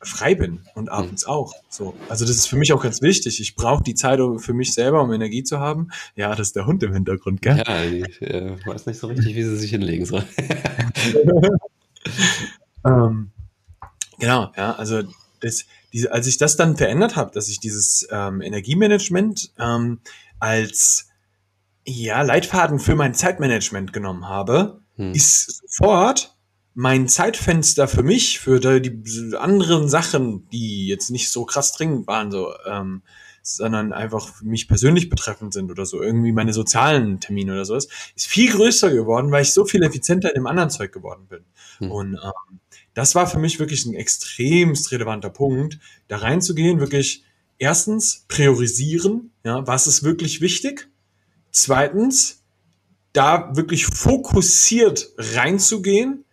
frei 0.00 0.36
bin 0.36 0.60
und 0.74 0.90
abends 0.90 1.26
mhm. 1.26 1.32
auch. 1.32 1.52
So, 1.68 1.94
also 2.08 2.24
das 2.24 2.36
ist 2.36 2.46
für 2.46 2.56
mich 2.56 2.72
auch 2.72 2.82
ganz 2.82 3.02
wichtig. 3.02 3.40
Ich 3.40 3.56
brauche 3.56 3.82
die 3.82 3.94
Zeit 3.94 4.20
für 4.38 4.54
mich 4.54 4.72
selber, 4.72 5.02
um 5.02 5.12
Energie 5.12 5.42
zu 5.42 5.58
haben. 5.58 5.88
Ja, 6.14 6.30
das 6.30 6.48
ist 6.48 6.56
der 6.56 6.66
Hund 6.66 6.82
im 6.84 6.92
Hintergrund, 6.92 7.42
gell? 7.42 7.62
Ja, 7.66 7.82
ich 7.82 8.22
äh, 8.22 8.54
weiß 8.64 8.86
nicht 8.86 9.00
so 9.00 9.08
richtig, 9.08 9.34
wie 9.34 9.42
sie 9.42 9.56
sich 9.56 9.70
hinlegen 9.70 10.06
soll. 10.06 10.22
ähm, 12.86 13.30
genau, 14.20 14.52
ja, 14.56 14.76
also 14.76 15.02
das, 15.40 15.64
diese, 15.98 16.12
als 16.12 16.28
ich 16.28 16.38
das 16.38 16.56
dann 16.56 16.76
verändert 16.76 17.16
habe, 17.16 17.32
dass 17.32 17.48
ich 17.48 17.58
dieses 17.58 18.06
ähm, 18.10 18.40
Energiemanagement 18.40 19.52
ähm, 19.58 19.98
als 20.38 21.08
ja, 21.84 22.22
Leitfaden 22.22 22.78
für 22.78 22.94
mein 22.94 23.14
Zeitmanagement 23.14 23.92
genommen 23.92 24.28
habe, 24.28 24.80
hm. 24.94 25.12
ist 25.12 25.62
sofort 25.66 26.36
mein 26.74 27.08
Zeitfenster 27.08 27.88
für 27.88 28.04
mich, 28.04 28.38
für 28.38 28.60
die 28.60 29.36
anderen 29.36 29.88
Sachen, 29.88 30.48
die 30.50 30.86
jetzt 30.86 31.10
nicht 31.10 31.32
so 31.32 31.44
krass 31.44 31.72
dringend 31.72 32.06
waren, 32.06 32.30
so, 32.30 32.52
ähm, 32.64 33.02
sondern 33.42 33.92
einfach 33.92 34.28
für 34.28 34.44
mich 34.44 34.68
persönlich 34.68 35.08
betreffend 35.08 35.52
sind 35.52 35.72
oder 35.72 35.84
so, 35.84 36.00
irgendwie 36.00 36.30
meine 36.30 36.52
sozialen 36.52 37.18
Termine 37.18 37.54
oder 37.54 37.64
sowas, 37.64 37.88
ist 38.14 38.28
viel 38.28 38.52
größer 38.52 38.92
geworden, 38.92 39.32
weil 39.32 39.42
ich 39.42 39.52
so 39.52 39.64
viel 39.64 39.82
effizienter 39.82 40.28
in 40.28 40.42
dem 40.42 40.46
anderen 40.46 40.70
Zeug 40.70 40.92
geworden 40.92 41.26
bin. 41.28 41.44
Hm. 41.78 41.90
Und 41.90 42.14
ähm, 42.14 42.60
das 42.98 43.14
war 43.14 43.28
für 43.28 43.38
mich 43.38 43.60
wirklich 43.60 43.86
ein 43.86 43.94
extremst 43.94 44.90
relevanter 44.90 45.30
Punkt, 45.30 45.78
da 46.08 46.16
reinzugehen, 46.16 46.80
wirklich 46.80 47.22
erstens 47.56 48.24
priorisieren, 48.26 49.30
ja, 49.44 49.64
was 49.68 49.86
ist 49.86 50.02
wirklich 50.02 50.40
wichtig? 50.40 50.88
Zweitens, 51.52 52.42
da 53.12 53.54
wirklich 53.54 53.86
fokussiert 53.86 55.12
reinzugehen 55.16 56.24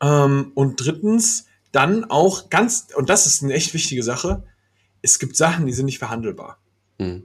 ähm, 0.00 0.52
und 0.54 0.76
drittens, 0.76 1.46
dann 1.72 2.04
auch 2.04 2.48
ganz, 2.48 2.86
und 2.94 3.10
das 3.10 3.26
ist 3.26 3.42
eine 3.42 3.52
echt 3.52 3.74
wichtige 3.74 4.04
Sache, 4.04 4.44
es 5.00 5.18
gibt 5.18 5.34
Sachen, 5.34 5.66
die 5.66 5.72
sind 5.72 5.86
nicht 5.86 5.98
verhandelbar. 5.98 6.60
Mhm. 6.98 7.24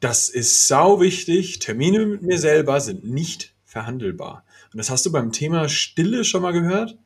Das 0.00 0.28
ist 0.28 0.66
sau 0.66 1.00
wichtig. 1.00 1.60
Termine 1.60 2.04
mit 2.04 2.22
mir 2.22 2.38
selber 2.38 2.80
sind 2.80 3.04
nicht 3.04 3.54
verhandelbar. 3.64 4.44
Und 4.72 4.78
das 4.78 4.90
hast 4.90 5.04
du 5.06 5.12
beim 5.12 5.32
Thema 5.32 5.68
Stille 5.68 6.24
schon 6.24 6.42
mal 6.42 6.52
gehört, 6.52 6.96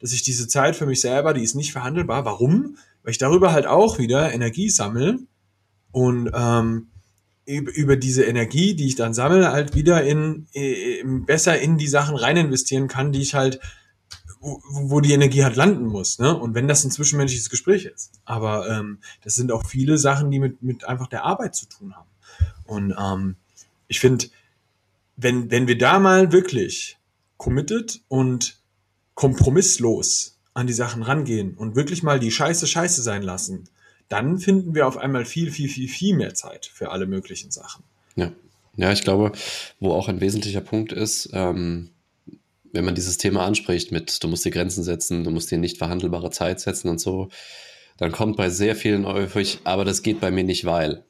dass 0.00 0.12
ich 0.12 0.22
diese 0.22 0.48
Zeit 0.48 0.76
für 0.76 0.86
mich 0.86 1.00
selber, 1.00 1.32
die 1.32 1.42
ist 1.42 1.54
nicht 1.54 1.72
verhandelbar. 1.72 2.24
Warum? 2.24 2.76
Weil 3.02 3.12
ich 3.12 3.18
darüber 3.18 3.52
halt 3.52 3.66
auch 3.66 3.98
wieder 3.98 4.32
Energie 4.32 4.68
sammle 4.68 5.18
und 5.92 6.30
ähm, 6.34 6.88
über 7.46 7.96
diese 7.96 8.24
Energie, 8.24 8.74
die 8.74 8.86
ich 8.86 8.96
dann 8.96 9.14
sammle, 9.14 9.52
halt 9.52 9.74
wieder 9.74 10.02
in, 10.02 10.46
in 10.52 11.26
besser 11.26 11.60
in 11.60 11.76
die 11.76 11.88
Sachen 11.88 12.16
rein 12.16 12.36
investieren 12.36 12.88
kann, 12.88 13.12
die 13.12 13.20
ich 13.20 13.34
halt, 13.34 13.60
wo, 14.40 14.60
wo 14.64 15.00
die 15.00 15.12
Energie 15.12 15.44
halt 15.44 15.56
landen 15.56 15.86
muss. 15.86 16.18
Ne? 16.18 16.36
Und 16.36 16.54
wenn 16.54 16.68
das 16.68 16.84
ein 16.84 16.90
zwischenmenschliches 16.90 17.50
Gespräch 17.50 17.84
ist. 17.84 18.12
Aber 18.24 18.68
ähm, 18.68 18.98
das 19.22 19.34
sind 19.34 19.52
auch 19.52 19.66
viele 19.66 19.98
Sachen, 19.98 20.30
die 20.30 20.38
mit, 20.38 20.62
mit 20.62 20.88
einfach 20.88 21.06
der 21.06 21.24
Arbeit 21.24 21.54
zu 21.54 21.66
tun 21.66 21.94
haben. 21.94 22.08
Und 22.64 22.94
ähm, 22.98 23.36
ich 23.88 24.00
finde, 24.00 24.26
wenn, 25.16 25.50
wenn 25.50 25.68
wir 25.68 25.78
da 25.78 25.98
mal 25.98 26.32
wirklich 26.32 26.96
committed 27.36 28.00
und 28.08 28.58
kompromisslos 29.14 30.38
an 30.54 30.66
die 30.66 30.72
Sachen 30.72 31.02
rangehen 31.02 31.54
und 31.54 31.76
wirklich 31.76 32.02
mal 32.02 32.20
die 32.20 32.30
Scheiße 32.30 32.66
Scheiße 32.66 33.02
sein 33.02 33.22
lassen, 33.22 33.68
dann 34.08 34.38
finden 34.38 34.74
wir 34.74 34.86
auf 34.86 34.96
einmal 34.96 35.24
viel, 35.24 35.50
viel, 35.50 35.68
viel, 35.68 35.88
viel 35.88 36.16
mehr 36.16 36.34
Zeit 36.34 36.66
für 36.66 36.90
alle 36.90 37.06
möglichen 37.06 37.50
Sachen. 37.50 37.84
Ja, 38.16 38.32
ja 38.76 38.92
ich 38.92 39.02
glaube, 39.02 39.32
wo 39.80 39.92
auch 39.92 40.08
ein 40.08 40.20
wesentlicher 40.20 40.60
Punkt 40.60 40.92
ist, 40.92 41.30
ähm, 41.32 41.90
wenn 42.72 42.84
man 42.84 42.94
dieses 42.94 43.18
Thema 43.18 43.44
anspricht 43.46 43.92
mit, 43.92 44.22
du 44.22 44.28
musst 44.28 44.44
dir 44.44 44.50
Grenzen 44.50 44.82
setzen, 44.82 45.24
du 45.24 45.30
musst 45.30 45.50
dir 45.50 45.58
nicht 45.58 45.78
verhandelbare 45.78 46.30
Zeit 46.30 46.60
setzen 46.60 46.88
und 46.88 47.00
so, 47.00 47.28
dann 47.96 48.12
kommt 48.12 48.36
bei 48.36 48.50
sehr 48.50 48.74
vielen 48.74 49.06
häufig, 49.06 49.60
aber 49.64 49.84
das 49.84 50.02
geht 50.02 50.20
bei 50.20 50.30
mir 50.30 50.44
nicht, 50.44 50.64
weil. 50.64 51.04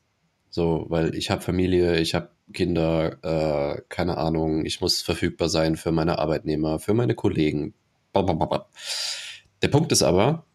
So, 0.55 0.87
weil 0.89 1.17
ich 1.17 1.33
habe 1.33 1.43
Familie, 1.43 1.99
ich 1.99 2.15
habe 2.15 2.29
Kinder, 2.53 3.19
äh, 3.25 3.83
keine 3.89 4.19
Ahnung, 4.19 4.65
ich 4.65 4.81
muss 4.81 5.03
verfügbar 5.03 5.49
sein 5.49 5.75
für 5.75 5.91
meine 5.91 6.21
Arbeitnehmer, 6.21 6.79
für 6.79 6.95
meine 6.95 7.17
Kollegen. 7.17 7.75
Der 8.15 9.69
Punkt 9.69 9.91
ist 9.91 10.05
aber, 10.05 10.47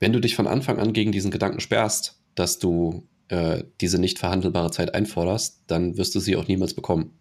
wenn 0.00 0.12
du 0.12 0.18
dich 0.18 0.34
von 0.34 0.48
Anfang 0.48 0.80
an 0.80 0.92
gegen 0.92 1.12
diesen 1.12 1.30
Gedanken 1.30 1.60
sperrst, 1.60 2.20
dass 2.34 2.58
du 2.58 3.06
äh, 3.28 3.62
diese 3.80 4.00
nicht 4.00 4.18
verhandelbare 4.18 4.72
Zeit 4.72 4.96
einforderst, 4.96 5.62
dann 5.68 5.96
wirst 5.96 6.16
du 6.16 6.18
sie 6.18 6.34
auch 6.34 6.48
niemals 6.48 6.74
bekommen. 6.74 7.16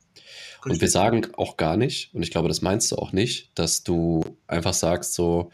Richtig. 0.66 0.72
Und 0.72 0.82
wir 0.82 0.90
sagen 0.90 1.28
auch 1.38 1.58
gar 1.58 1.78
nicht, 1.78 2.12
und 2.16 2.24
ich 2.24 2.32
glaube, 2.32 2.48
das 2.48 2.64
meinst 2.64 2.92
du 2.92 2.96
auch 2.96 3.12
nicht, 3.12 3.52
dass 3.54 3.84
du 3.84 4.24
einfach 4.48 4.74
sagst, 4.74 5.14
so 5.14 5.52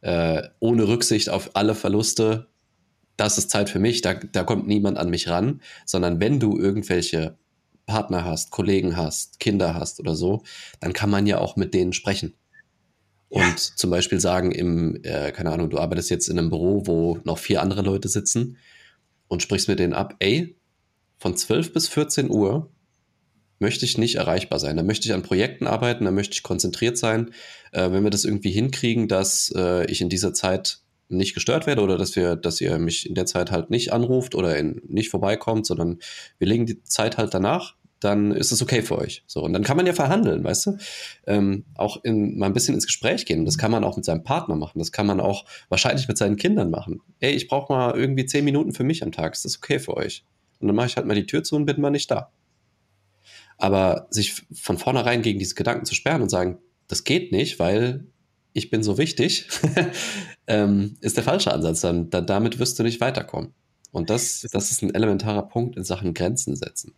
äh, 0.00 0.42
ohne 0.58 0.88
Rücksicht 0.88 1.28
auf 1.28 1.50
alle 1.52 1.74
Verluste, 1.74 2.49
das 3.20 3.36
ist 3.36 3.50
Zeit 3.50 3.68
für 3.68 3.78
mich, 3.78 4.00
da, 4.00 4.14
da 4.14 4.44
kommt 4.44 4.66
niemand 4.66 4.96
an 4.96 5.10
mich 5.10 5.28
ran, 5.28 5.60
sondern 5.84 6.20
wenn 6.20 6.40
du 6.40 6.58
irgendwelche 6.58 7.36
Partner 7.84 8.24
hast, 8.24 8.50
Kollegen 8.50 8.96
hast, 8.96 9.40
Kinder 9.40 9.74
hast 9.74 10.00
oder 10.00 10.14
so, 10.14 10.42
dann 10.80 10.92
kann 10.92 11.10
man 11.10 11.26
ja 11.26 11.38
auch 11.38 11.56
mit 11.56 11.74
denen 11.74 11.92
sprechen. 11.92 12.34
Und 13.28 13.42
ja. 13.42 13.76
zum 13.76 13.90
Beispiel 13.90 14.20
sagen 14.20 14.52
im, 14.52 15.00
äh, 15.04 15.32
keine 15.32 15.52
Ahnung, 15.52 15.68
du 15.70 15.78
arbeitest 15.78 16.08
jetzt 16.10 16.28
in 16.28 16.38
einem 16.38 16.50
Büro, 16.50 16.86
wo 16.86 17.18
noch 17.24 17.38
vier 17.38 17.62
andere 17.62 17.82
Leute 17.82 18.08
sitzen 18.08 18.56
und 19.28 19.42
sprichst 19.42 19.68
mit 19.68 19.78
denen 19.78 19.92
ab, 19.92 20.16
ey, 20.18 20.56
von 21.18 21.36
12 21.36 21.74
bis 21.74 21.88
14 21.88 22.30
Uhr 22.30 22.70
möchte 23.58 23.84
ich 23.84 23.98
nicht 23.98 24.14
erreichbar 24.14 24.58
sein. 24.58 24.76
Da 24.76 24.82
möchte 24.82 25.06
ich 25.06 25.12
an 25.12 25.22
Projekten 25.22 25.66
arbeiten, 25.66 26.06
da 26.06 26.10
möchte 26.10 26.32
ich 26.32 26.42
konzentriert 26.42 26.96
sein. 26.96 27.32
Äh, 27.72 27.92
wenn 27.92 28.02
wir 28.02 28.10
das 28.10 28.24
irgendwie 28.24 28.50
hinkriegen, 28.50 29.06
dass 29.08 29.52
äh, 29.54 29.84
ich 29.90 30.00
in 30.00 30.08
dieser 30.08 30.32
Zeit 30.32 30.80
nicht 31.10 31.34
gestört 31.34 31.66
werde 31.66 31.82
oder 31.82 31.98
dass 31.98 32.16
wir, 32.16 32.36
dass 32.36 32.60
ihr 32.60 32.78
mich 32.78 33.08
in 33.08 33.14
der 33.14 33.26
Zeit 33.26 33.50
halt 33.50 33.70
nicht 33.70 33.92
anruft 33.92 34.34
oder 34.34 34.56
in, 34.56 34.80
nicht 34.86 35.10
vorbeikommt, 35.10 35.66
sondern 35.66 35.98
wir 36.38 36.46
legen 36.46 36.66
die 36.66 36.82
Zeit 36.82 37.18
halt 37.18 37.34
danach, 37.34 37.74
dann 38.00 38.32
ist 38.32 38.50
es 38.50 38.62
okay 38.62 38.82
für 38.82 38.98
euch. 38.98 39.22
So, 39.26 39.42
und 39.42 39.52
dann 39.52 39.62
kann 39.62 39.76
man 39.76 39.86
ja 39.86 39.92
verhandeln, 39.92 40.42
weißt 40.42 40.66
du? 40.66 40.76
Ähm, 41.26 41.64
auch 41.74 42.02
in, 42.02 42.38
mal 42.38 42.46
ein 42.46 42.54
bisschen 42.54 42.74
ins 42.74 42.86
Gespräch 42.86 43.26
gehen. 43.26 43.44
Das 43.44 43.58
kann 43.58 43.70
man 43.70 43.84
auch 43.84 43.96
mit 43.96 44.06
seinem 44.06 44.24
Partner 44.24 44.56
machen. 44.56 44.78
Das 44.78 44.90
kann 44.90 45.06
man 45.06 45.20
auch 45.20 45.44
wahrscheinlich 45.68 46.08
mit 46.08 46.16
seinen 46.16 46.36
Kindern 46.36 46.70
machen. 46.70 47.00
Ey, 47.20 47.32
ich 47.32 47.46
brauche 47.46 47.72
mal 47.72 47.94
irgendwie 47.94 48.24
zehn 48.24 48.44
Minuten 48.44 48.72
für 48.72 48.84
mich 48.84 49.02
am 49.02 49.12
Tag. 49.12 49.34
Ist 49.34 49.44
das 49.44 49.58
okay 49.58 49.78
für 49.78 49.96
euch? 49.96 50.24
Und 50.60 50.68
dann 50.68 50.76
mache 50.76 50.86
ich 50.86 50.96
halt 50.96 51.06
mal 51.06 51.14
die 51.14 51.26
Tür 51.26 51.44
zu 51.44 51.56
und 51.56 51.66
bin 51.66 51.80
mal 51.80 51.90
nicht 51.90 52.10
da. 52.10 52.32
Aber 53.58 54.06
sich 54.10 54.42
von 54.52 54.78
vornherein 54.78 55.20
gegen 55.20 55.38
diese 55.38 55.54
Gedanken 55.54 55.84
zu 55.84 55.94
sperren 55.94 56.22
und 56.22 56.30
sagen, 56.30 56.58
das 56.88 57.04
geht 57.04 57.32
nicht, 57.32 57.58
weil 57.58 58.06
ich 58.52 58.70
bin 58.70 58.82
so 58.82 58.98
wichtig, 58.98 59.48
ähm, 60.46 60.96
ist 61.00 61.16
der 61.16 61.24
falsche 61.24 61.52
Ansatz. 61.52 61.80
Dann, 61.80 62.10
dann 62.10 62.26
damit 62.26 62.58
wirst 62.58 62.78
du 62.78 62.82
nicht 62.82 63.00
weiterkommen. 63.00 63.54
Und 63.92 64.10
das, 64.10 64.46
das 64.52 64.70
ist 64.70 64.82
ein 64.82 64.94
elementarer 64.94 65.48
Punkt 65.48 65.76
in 65.76 65.84
Sachen 65.84 66.14
Grenzen 66.14 66.56
setzen. 66.56 66.94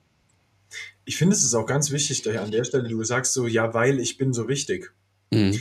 Ich 1.05 1.17
finde, 1.17 1.35
es 1.35 1.43
ist 1.43 1.55
auch 1.55 1.67
ganz 1.67 1.91
wichtig, 1.91 2.27
an 2.39 2.51
der 2.51 2.65
Stelle, 2.65 2.89
du 2.89 3.03
sagst 3.05 3.35
so, 3.35 3.47
ja, 3.47 3.75
weil 3.75 3.99
ich 3.99 4.19
bin 4.19 4.33
so 4.33 4.49
wichtig. 4.49 4.93
Mhm. 5.31 5.61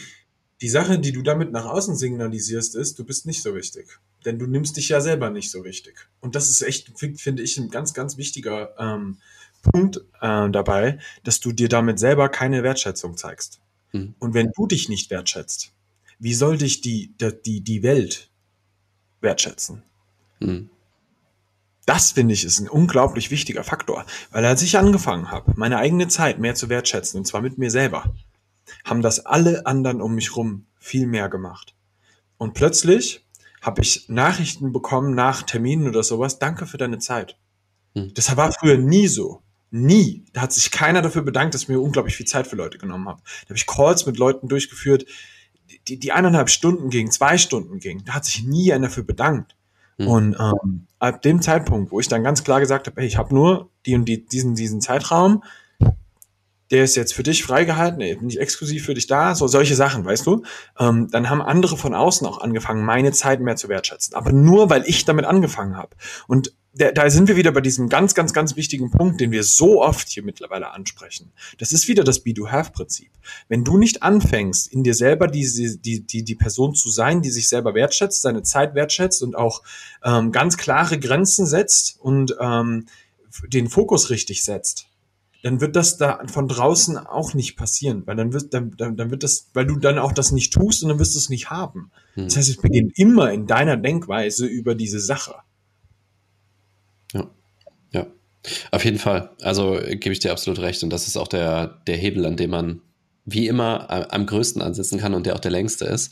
Die 0.61 0.69
Sache, 0.69 0.99
die 0.99 1.11
du 1.11 1.23
damit 1.23 1.51
nach 1.51 1.65
außen 1.65 1.95
signalisierst, 1.95 2.75
ist, 2.75 2.99
du 2.99 3.03
bist 3.03 3.25
nicht 3.25 3.41
so 3.41 3.55
wichtig. 3.55 3.99
Denn 4.25 4.37
du 4.37 4.45
nimmst 4.45 4.77
dich 4.77 4.89
ja 4.89 5.01
selber 5.01 5.31
nicht 5.31 5.49
so 5.49 5.63
wichtig. 5.63 6.07
Und 6.19 6.35
das 6.35 6.49
ist 6.49 6.61
echt, 6.61 6.91
finde 6.97 7.41
ich, 7.41 7.57
ein 7.57 7.69
ganz, 7.69 7.93
ganz 7.93 8.17
wichtiger 8.17 8.75
ähm, 8.77 9.17
Punkt 9.63 9.97
äh, 10.21 10.49
dabei, 10.49 10.99
dass 11.23 11.39
du 11.39 11.51
dir 11.51 11.69
damit 11.69 11.97
selber 11.97 12.29
keine 12.29 12.61
Wertschätzung 12.61 13.17
zeigst. 13.17 13.59
Mhm. 13.91 14.13
Und 14.19 14.33
wenn 14.33 14.51
du 14.55 14.67
dich 14.67 14.89
nicht 14.89 15.09
wertschätzt, 15.09 15.73
wie 16.21 16.35
soll 16.35 16.57
dich 16.57 16.81
die, 16.81 17.15
die, 17.45 17.61
die 17.61 17.83
Welt 17.83 18.29
wertschätzen? 19.21 19.81
Mhm. 20.39 20.69
Das 21.87 22.11
finde 22.11 22.35
ich 22.35 22.45
ist 22.45 22.59
ein 22.59 22.69
unglaublich 22.69 23.31
wichtiger 23.31 23.63
Faktor, 23.63 24.05
weil 24.29 24.45
als 24.45 24.61
ich 24.61 24.77
angefangen 24.77 25.31
habe, 25.31 25.53
meine 25.55 25.77
eigene 25.77 26.07
Zeit 26.07 26.39
mehr 26.39 26.53
zu 26.53 26.69
wertschätzen, 26.69 27.17
und 27.17 27.25
zwar 27.25 27.41
mit 27.41 27.57
mir 27.57 27.71
selber, 27.71 28.13
haben 28.85 29.01
das 29.01 29.25
alle 29.25 29.65
anderen 29.65 29.99
um 29.99 30.13
mich 30.13 30.35
rum 30.35 30.67
viel 30.79 31.07
mehr 31.07 31.27
gemacht. 31.27 31.75
Und 32.37 32.53
plötzlich 32.53 33.25
habe 33.59 33.81
ich 33.81 34.07
Nachrichten 34.07 34.71
bekommen 34.71 35.15
nach 35.15 35.41
Terminen 35.41 35.87
oder 35.87 36.03
sowas, 36.03 36.37
danke 36.37 36.67
für 36.67 36.77
deine 36.77 36.99
Zeit. 36.99 37.35
Hm. 37.95 38.13
Das 38.13 38.35
war 38.37 38.51
früher 38.51 38.77
nie 38.77 39.07
so. 39.07 39.41
Nie. 39.71 40.23
Da 40.33 40.41
hat 40.41 40.53
sich 40.53 40.69
keiner 40.69 41.01
dafür 41.01 41.23
bedankt, 41.23 41.55
dass 41.55 41.63
ich 41.63 41.69
mir 41.69 41.79
unglaublich 41.79 42.15
viel 42.15 42.27
Zeit 42.27 42.45
für 42.45 42.55
Leute 42.55 42.77
genommen 42.77 43.07
habe. 43.07 43.21
Da 43.23 43.49
habe 43.49 43.57
ich 43.57 43.65
Calls 43.65 44.05
mit 44.05 44.17
Leuten 44.17 44.47
durchgeführt, 44.47 45.05
die, 45.87 45.97
die 45.99 46.11
eineinhalb 46.11 46.49
Stunden 46.49 46.89
gingen, 46.89 47.11
zwei 47.11 47.37
Stunden 47.37 47.79
gingen. 47.79 48.03
Da 48.05 48.13
hat 48.13 48.25
sich 48.25 48.43
nie 48.43 48.71
einer 48.73 48.87
dafür 48.87 49.03
bedankt. 49.03 49.55
Mhm. 49.97 50.07
Und 50.07 50.35
ähm, 50.39 50.87
ab 50.99 51.21
dem 51.21 51.41
Zeitpunkt, 51.41 51.91
wo 51.91 51.99
ich 51.99 52.07
dann 52.07 52.23
ganz 52.23 52.43
klar 52.43 52.59
gesagt 52.59 52.87
habe, 52.87 53.01
hey, 53.01 53.07
ich 53.07 53.17
habe 53.17 53.33
nur 53.33 53.69
die 53.85 53.95
und 53.95 54.05
die, 54.05 54.25
diesen, 54.25 54.55
diesen 54.55 54.81
Zeitraum, 54.81 55.43
der 56.71 56.85
ist 56.85 56.95
jetzt 56.95 57.13
für 57.13 57.23
dich 57.23 57.43
freigehalten, 57.43 57.97
nee, 57.97 58.17
nicht 58.21 58.39
exklusiv 58.39 58.85
für 58.85 58.93
dich 58.93 59.05
da, 59.05 59.35
so 59.35 59.47
solche 59.47 59.75
Sachen, 59.75 60.05
weißt 60.05 60.25
du? 60.25 60.43
Ähm, 60.79 61.09
dann 61.11 61.29
haben 61.29 61.41
andere 61.41 61.75
von 61.75 61.93
außen 61.93 62.25
auch 62.25 62.39
angefangen, 62.39 62.85
meine 62.85 63.11
Zeit 63.11 63.41
mehr 63.41 63.57
zu 63.57 63.67
wertschätzen. 63.67 64.15
Aber 64.15 64.31
nur, 64.31 64.69
weil 64.69 64.83
ich 64.85 65.03
damit 65.03 65.25
angefangen 65.25 65.75
habe. 65.75 65.95
Und 66.27 66.53
da, 66.73 66.91
da 66.91 67.09
sind 67.09 67.27
wir 67.27 67.35
wieder 67.35 67.51
bei 67.51 67.59
diesem 67.59 67.89
ganz, 67.89 68.15
ganz, 68.15 68.33
ganz 68.33 68.55
wichtigen 68.55 68.91
Punkt, 68.91 69.19
den 69.19 69.31
wir 69.31 69.43
so 69.43 69.81
oft 69.81 70.07
hier 70.07 70.23
mittlerweile 70.23 70.71
ansprechen. 70.71 71.31
Das 71.57 71.73
ist 71.73 71.87
wieder 71.87 72.03
das 72.03 72.21
Be-Do-Have-Prinzip. 72.21 73.11
Wenn 73.49 73.65
du 73.65 73.77
nicht 73.77 74.03
anfängst, 74.03 74.71
in 74.71 74.83
dir 74.83 74.93
selber 74.93 75.27
die, 75.27 75.77
die, 75.81 76.05
die, 76.05 76.23
die 76.23 76.35
Person 76.35 76.73
zu 76.73 76.89
sein, 76.89 77.21
die 77.21 77.29
sich 77.29 77.49
selber 77.49 77.75
wertschätzt, 77.75 78.21
seine 78.21 78.43
Zeit 78.43 78.73
wertschätzt 78.73 79.21
und 79.21 79.35
auch 79.35 79.63
ähm, 80.03 80.31
ganz 80.31 80.57
klare 80.57 80.97
Grenzen 80.97 81.45
setzt 81.45 81.99
und 81.99 82.35
ähm, 82.39 82.85
den 83.47 83.69
Fokus 83.69 84.09
richtig 84.09 84.43
setzt, 84.43 84.87
dann 85.43 85.59
wird 85.59 85.75
das 85.75 85.97
da 85.97 86.21
von 86.27 86.47
draußen 86.47 86.97
auch 86.97 87.33
nicht 87.33 87.57
passieren, 87.57 88.03
weil 88.05 88.15
dann 88.15 88.31
wird, 88.31 88.53
dann, 88.53 88.71
dann, 88.77 88.95
dann 88.95 89.11
wird 89.11 89.23
das, 89.23 89.49
weil 89.53 89.65
du 89.65 89.77
dann 89.77 89.97
auch 89.97 90.13
das 90.13 90.31
nicht 90.31 90.53
tust 90.53 90.83
und 90.83 90.89
dann 90.89 90.99
wirst 90.99 91.15
du 91.15 91.19
es 91.19 91.29
nicht 91.29 91.49
haben. 91.49 91.91
Hm. 92.13 92.25
Das 92.25 92.37
heißt, 92.37 92.49
es 92.49 92.57
beginnt 92.57 92.97
immer 92.97 93.31
in 93.31 93.47
deiner 93.47 93.75
Denkweise 93.75 94.45
über 94.45 94.75
diese 94.75 94.99
Sache. 94.99 95.35
Auf 98.71 98.85
jeden 98.85 98.97
Fall. 98.97 99.31
Also 99.41 99.79
gebe 99.87 100.11
ich 100.11 100.19
dir 100.19 100.31
absolut 100.31 100.59
recht. 100.59 100.83
Und 100.83 100.89
das 100.89 101.07
ist 101.07 101.17
auch 101.17 101.27
der, 101.27 101.81
der 101.87 101.97
Hebel, 101.97 102.25
an 102.25 102.37
dem 102.37 102.49
man 102.49 102.81
wie 103.25 103.47
immer 103.47 104.13
am 104.13 104.25
größten 104.25 104.61
ansetzen 104.61 104.99
kann 104.99 105.13
und 105.13 105.25
der 105.25 105.35
auch 105.35 105.39
der 105.39 105.51
längste 105.51 105.85
ist. 105.85 106.11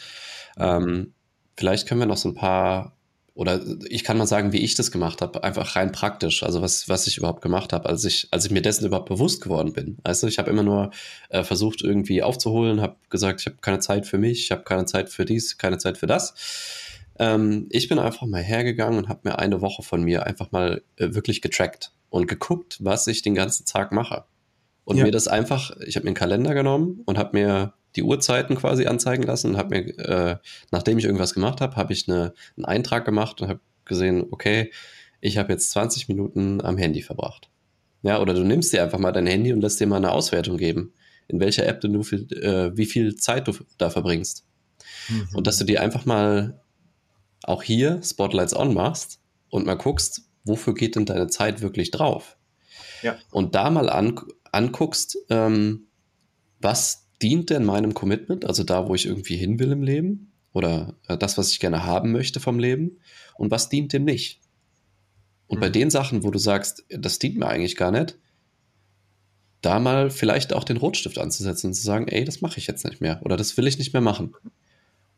Ähm, 0.58 1.14
vielleicht 1.58 1.88
können 1.88 2.00
wir 2.00 2.08
noch 2.08 2.18
so 2.18 2.30
ein 2.30 2.36
paar, 2.36 2.96
oder 3.34 3.62
ich 3.90 4.04
kann 4.04 4.18
mal 4.18 4.28
sagen, 4.28 4.54
wie 4.54 4.60
ich 4.60 4.76
das 4.76 4.92
gemacht 4.92 5.22
habe, 5.22 5.44
einfach 5.44 5.76
rein 5.76 5.92
praktisch, 5.92 6.44
also 6.44 6.62
was, 6.62 6.88
was 6.88 7.08
ich 7.08 7.18
überhaupt 7.18 7.42
gemacht 7.42 7.74
habe, 7.74 7.90
als 7.90 8.06
ich, 8.06 8.28
als 8.32 8.46
ich 8.46 8.52
mir 8.52 8.62
dessen 8.62 8.86
überhaupt 8.86 9.10
bewusst 9.10 9.42
geworden 9.42 9.74
bin. 9.74 9.98
Also 10.04 10.28
ich 10.28 10.38
habe 10.38 10.52
immer 10.52 10.64
nur 10.64 10.92
äh, 11.30 11.44
versucht, 11.44 11.82
irgendwie 11.82 12.22
aufzuholen, 12.22 12.82
habe 12.82 12.98
gesagt, 13.10 13.42
ich 13.42 13.48
habe 13.48 13.58
keine 13.62 13.80
Zeit 13.80 14.06
für 14.06 14.18
mich, 14.20 14.42
ich 14.42 14.52
habe 14.52 14.64
keine 14.64 14.86
Zeit 14.86 15.10
für 15.10 15.26
dies, 15.26 15.58
keine 15.58 15.80
Zeit 15.80 15.98
für 15.98 16.08
das. 16.08 16.36
Ähm, 17.18 17.68
ich 17.72 17.90
bin 17.90 17.98
einfach 17.98 18.28
mal 18.28 18.44
hergegangen 18.44 19.00
und 19.00 19.10
habe 19.10 19.22
mir 19.24 19.40
eine 19.40 19.62
Woche 19.62 19.82
von 19.82 20.04
mir 20.04 20.26
einfach 20.28 20.52
mal 20.52 20.84
äh, 20.98 21.14
wirklich 21.14 21.42
getrackt 21.42 21.92
und 22.10 22.28
geguckt, 22.28 22.78
was 22.82 23.08
ich 23.08 23.22
den 23.22 23.36
ganzen 23.36 23.66
Tag 23.66 23.92
mache. 23.92 24.26
Und 24.86 24.98
ja. 24.98 25.06
mir 25.06 25.12
das 25.12 25.28
einfach, 25.28 25.72
ich 25.86 25.96
habe 25.96 26.06
mir 26.06 26.10
einen 26.10 26.16
Kalender 26.16 26.54
genommen 26.54 27.02
und 27.06 27.18
habe 27.18 27.38
mir 27.38 27.74
die 27.96 28.04
Uhrzeiten 28.04 28.56
quasi 28.56 28.86
anzeigen 28.86 29.24
lassen 29.24 29.52
und 29.52 29.58
habe 29.58 29.70
mir, 29.70 30.00
äh, 30.00 30.38
nachdem 30.72 30.98
ich 30.98 31.06
irgendwas 31.06 31.34
gemacht 31.34 31.62
habe, 31.62 31.76
habe 31.76 31.94
ich 31.94 32.08
eine, 32.08 32.34
einen 32.58 32.66
Eintrag 32.66 33.06
gemacht 33.06 33.42
und 33.42 33.50
habe 33.50 33.60
gesehen, 33.86 34.26
okay, 34.32 34.72
ich 35.22 35.38
habe 35.38 35.52
jetzt 35.52 35.72
20 35.72 36.08
Minuten 36.08 36.62
am 36.62 36.78
Handy 36.78 37.02
verbracht. 37.02 37.50
Ja, 38.02 38.22
oder 38.22 38.34
du 38.34 38.44
nimmst 38.44 38.72
dir 38.72 38.84
einfach 38.84 39.00
mal 39.00 39.12
dein 39.12 39.28
Handy 39.28 39.52
und 39.52 39.62
lässt 39.62 39.80
dir 39.80 39.88
mal 39.88 39.98
eine 39.98 40.12
Auswertung 40.12 40.58
geben, 40.58 40.94
in 41.28 41.40
welcher 41.40 41.66
App 41.66 41.82
du 41.82 42.04
viel, 42.04 42.32
äh, 42.34 42.76
wie 42.78 42.86
viel 42.86 43.16
Zeit 43.16 43.48
du 43.48 43.54
da 43.78 43.90
verbringst. 43.90 44.46
Mhm. 45.10 45.28
Und 45.34 45.48
dass 45.48 45.58
du 45.58 45.66
dir 45.66 45.82
einfach 45.82 46.06
mal 46.06 46.62
auch 47.44 47.64
hier 47.64 48.02
Spotlights 48.04 48.56
on 48.56 48.74
machst 48.74 49.20
und 49.50 49.66
mal 49.66 49.76
guckst, 49.76 50.29
wofür 50.44 50.74
geht 50.74 50.96
denn 50.96 51.06
deine 51.06 51.28
Zeit 51.28 51.62
wirklich 51.62 51.92
drauf? 51.92 52.38
Ja. 53.02 53.18
Und 53.32 53.56
da 53.56 53.70
mal 53.70 53.90
an, 53.90 54.20
anguckst, 54.52 55.18
ähm, 55.30 55.88
was 56.60 57.08
dient 57.22 57.50
denn 57.50 57.66
meinem 57.66 57.94
Commitment, 57.94 58.46
also 58.46 58.64
da, 58.64 58.88
wo 58.88 58.96
ich 58.96 59.06
irgendwie 59.06 59.38
hin 59.38 59.60
will 59.60 59.72
im 59.72 59.84
Leben 59.84 60.32
oder 60.54 60.96
äh, 61.08 61.18
das, 61.18 61.38
was 61.38 61.52
ich 61.52 61.60
gerne 61.60 61.86
haben 61.86 62.12
möchte 62.12 62.40
vom 62.40 62.60
Leben 62.60 63.00
und 63.36 63.52
was 63.52 63.70
dient 63.70 63.94
dem 63.94 64.06
nicht? 64.06 64.42
Und 65.48 65.58
mhm. 65.58 65.62
bei 65.62 65.70
den 65.70 65.90
Sachen, 65.90 66.24
wo 66.24 66.32
du 66.32 66.40
sagst, 66.40 66.86
das 66.90 67.20
dient 67.20 67.38
mir 67.38 67.48
eigentlich 67.48 67.76
gar 67.76 67.92
nicht, 67.92 68.18
da 69.62 69.80
mal 69.80 70.10
vielleicht 70.10 70.54
auch 70.54 70.64
den 70.64 70.78
Rotstift 70.78 71.18
anzusetzen 71.18 71.68
und 71.68 71.74
zu 71.74 71.84
sagen, 71.84 72.08
ey, 72.08 72.24
das 72.24 72.42
mache 72.42 72.60
ich 72.60 72.68
jetzt 72.68 72.86
nicht 72.86 73.02
mehr 73.02 73.22
oder 73.24 73.36
das 73.36 73.58
will 73.58 73.68
ich 73.68 73.78
nicht 73.78 73.94
mehr 73.94 74.02
machen. 74.02 74.34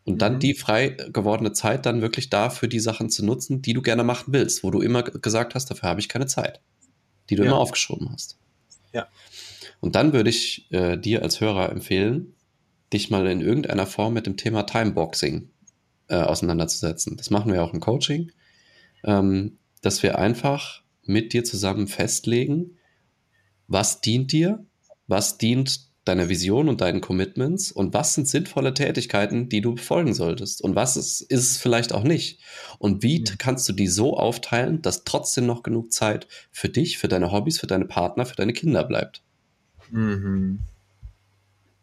Und 0.03 0.21
dann 0.21 0.35
mhm. 0.35 0.39
die 0.39 0.53
frei 0.53 0.89
gewordene 0.89 1.53
Zeit 1.53 1.85
dann 1.85 2.01
wirklich 2.01 2.29
da 2.29 2.49
für 2.49 2.67
die 2.67 2.79
Sachen 2.79 3.09
zu 3.09 3.23
nutzen, 3.23 3.61
die 3.61 3.73
du 3.73 3.81
gerne 3.81 4.03
machen 4.03 4.33
willst, 4.33 4.63
wo 4.63 4.71
du 4.71 4.81
immer 4.81 5.03
gesagt 5.03 5.55
hast, 5.55 5.69
dafür 5.69 5.89
habe 5.89 5.99
ich 5.99 6.09
keine 6.09 6.25
Zeit, 6.25 6.61
die 7.29 7.35
du 7.35 7.43
ja. 7.43 7.51
immer 7.51 7.59
aufgeschoben 7.59 8.11
hast. 8.11 8.37
Ja. 8.93 9.07
Und 9.79 9.95
dann 9.95 10.13
würde 10.13 10.29
ich 10.29 10.71
äh, 10.71 10.97
dir 10.97 11.21
als 11.21 11.39
Hörer 11.39 11.71
empfehlen, 11.71 12.33
dich 12.93 13.09
mal 13.09 13.27
in 13.27 13.41
irgendeiner 13.41 13.87
Form 13.87 14.13
mit 14.13 14.25
dem 14.25 14.37
Thema 14.37 14.63
Timeboxing 14.63 15.49
äh, 16.09 16.15
auseinanderzusetzen. 16.15 17.15
Das 17.17 17.29
machen 17.29 17.53
wir 17.53 17.63
auch 17.63 17.73
im 17.73 17.79
Coaching, 17.79 18.31
ähm, 19.03 19.57
dass 19.81 20.03
wir 20.03 20.17
einfach 20.17 20.83
mit 21.03 21.33
dir 21.33 21.43
zusammen 21.43 21.87
festlegen, 21.87 22.77
was 23.67 24.01
dient 24.01 24.31
dir, 24.31 24.65
was 25.07 25.37
dient 25.37 25.90
deiner 26.11 26.27
Vision 26.27 26.67
und 26.67 26.81
deinen 26.81 26.99
Commitments 26.99 27.71
und 27.71 27.93
was 27.93 28.13
sind 28.13 28.27
sinnvolle 28.27 28.73
Tätigkeiten, 28.73 29.47
die 29.47 29.61
du 29.61 29.75
befolgen 29.75 30.13
solltest 30.13 30.61
und 30.61 30.75
was 30.75 30.97
ist, 30.97 31.21
ist 31.21 31.51
es 31.51 31.57
vielleicht 31.57 31.93
auch 31.93 32.03
nicht. 32.03 32.39
Und 32.79 33.01
wie 33.01 33.19
mhm. 33.19 33.37
kannst 33.37 33.67
du 33.69 33.73
die 33.73 33.87
so 33.87 34.17
aufteilen, 34.17 34.81
dass 34.81 35.05
trotzdem 35.05 35.45
noch 35.45 35.63
genug 35.63 35.93
Zeit 35.93 36.27
für 36.51 36.67
dich, 36.67 36.97
für 36.97 37.07
deine 37.07 37.31
Hobbys, 37.31 37.59
für 37.59 37.67
deine 37.67 37.85
Partner, 37.85 38.25
für 38.25 38.35
deine 38.35 38.51
Kinder 38.51 38.83
bleibt. 38.83 39.23
Mhm. 39.89 40.59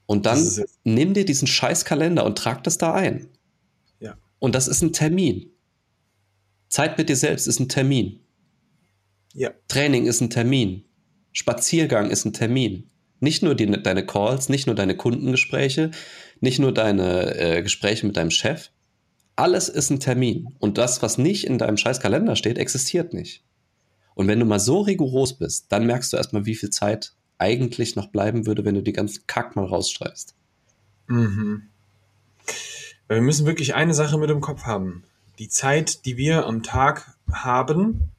Und 0.05 0.27
dann 0.27 0.47
nimm 0.85 1.15
dir 1.15 1.25
diesen 1.25 1.49
scheiß 1.49 1.85
Kalender 1.87 2.25
und 2.25 2.37
trag 2.37 2.63
das 2.65 2.77
da 2.77 2.93
ein. 2.95 3.29
Ja. 3.99 4.17
Und 4.39 4.55
das 4.55 4.69
ist 4.69 4.83
ein 4.83 4.93
Termin. 4.93 5.51
Zeit 6.69 6.99
mit 6.99 7.09
dir 7.09 7.17
selbst 7.17 7.47
ist 7.47 7.61
ein 7.61 7.69
Termin. 7.69 8.21
Ja. 9.33 9.53
Training 9.69 10.07
ist 10.07 10.21
ein 10.21 10.31
Termin. 10.31 10.85
Spaziergang 11.33 12.11
ist 12.11 12.27
ein 12.27 12.35
Termin. 12.35 12.91
Nicht 13.21 13.43
nur 13.43 13.55
die, 13.55 13.67
deine 13.83 14.07
Calls, 14.07 14.49
nicht 14.49 14.67
nur 14.67 14.77
deine 14.77 14.97
Kundengespräche, 14.97 15.91
nicht 16.41 16.59
nur 16.59 16.73
deine 16.73 17.37
äh, 17.37 17.63
Gespräche 17.63 18.07
mit 18.07 18.17
deinem 18.17 18.31
Chef. 18.31 18.71
Alles 19.37 19.69
ist 19.69 19.91
ein 19.91 20.01
Termin. 20.01 20.55
Und 20.59 20.79
das, 20.79 21.03
was 21.03 21.19
nicht 21.19 21.45
in 21.45 21.59
deinem 21.59 21.77
scheiß 21.77 22.01
Kalender 22.01 22.37
steht, 22.37 22.59
existiert 22.59 23.13
nicht. 23.13 23.45
Und 24.15 24.27
wenn 24.27 24.41
du 24.41 24.47
mal 24.47 24.61
so 24.61 24.81
rigoros 24.81 25.35
bist, 25.35 25.67
dann 25.71 25.87
merkst 25.87 26.13
du 26.13 26.17
erstmal, 26.17 26.45
wie 26.45 26.57
viel 26.57 26.71
Zeit 26.71 27.13
eigentlich 27.39 27.95
noch 27.95 28.09
bleiben 28.09 28.47
würde, 28.47 28.65
wenn 28.65 28.75
du 28.75 28.83
die 28.83 28.93
ganzen 28.93 29.25
Kack 29.27 29.55
mal 29.55 29.65
rausstreichst. 29.65 30.35
Mhm. 31.07 31.63
Wir 33.09 33.21
müssen 33.21 33.47
wirklich 33.47 33.75
eine 33.75 33.95
Sache 33.95 34.19
mit 34.19 34.29
im 34.31 34.41
Kopf 34.41 34.65
haben. 34.65 35.05
Die 35.39 35.49
Zeit, 35.49 36.05
die 36.05 36.17
wir 36.17 36.47
am 36.47 36.63
Tag 36.63 37.17
haben, 37.31 38.11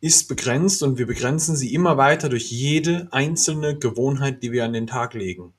ist 0.00 0.28
begrenzt 0.28 0.82
und 0.82 0.98
wir 0.98 1.06
begrenzen 1.06 1.56
sie 1.56 1.74
immer 1.74 1.96
weiter 1.96 2.28
durch 2.28 2.50
jede 2.50 3.08
einzelne 3.12 3.78
Gewohnheit, 3.78 4.42
die 4.42 4.52
wir 4.52 4.64
an 4.64 4.72
den 4.72 4.86
Tag 4.86 5.14
legen. 5.14 5.52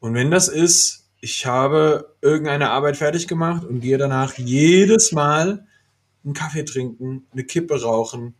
Und 0.00 0.14
wenn 0.14 0.30
das 0.30 0.48
ist, 0.48 1.08
ich 1.20 1.44
habe 1.46 2.14
irgendeine 2.22 2.70
Arbeit 2.70 2.96
fertig 2.96 3.26
gemacht 3.26 3.64
und 3.64 3.80
gehe 3.80 3.98
danach 3.98 4.38
jedes 4.38 5.12
Mal 5.12 5.66
einen 6.24 6.34
Kaffee 6.34 6.64
trinken, 6.64 7.26
eine 7.32 7.44
Kippe 7.44 7.82
rauchen, 7.82 8.34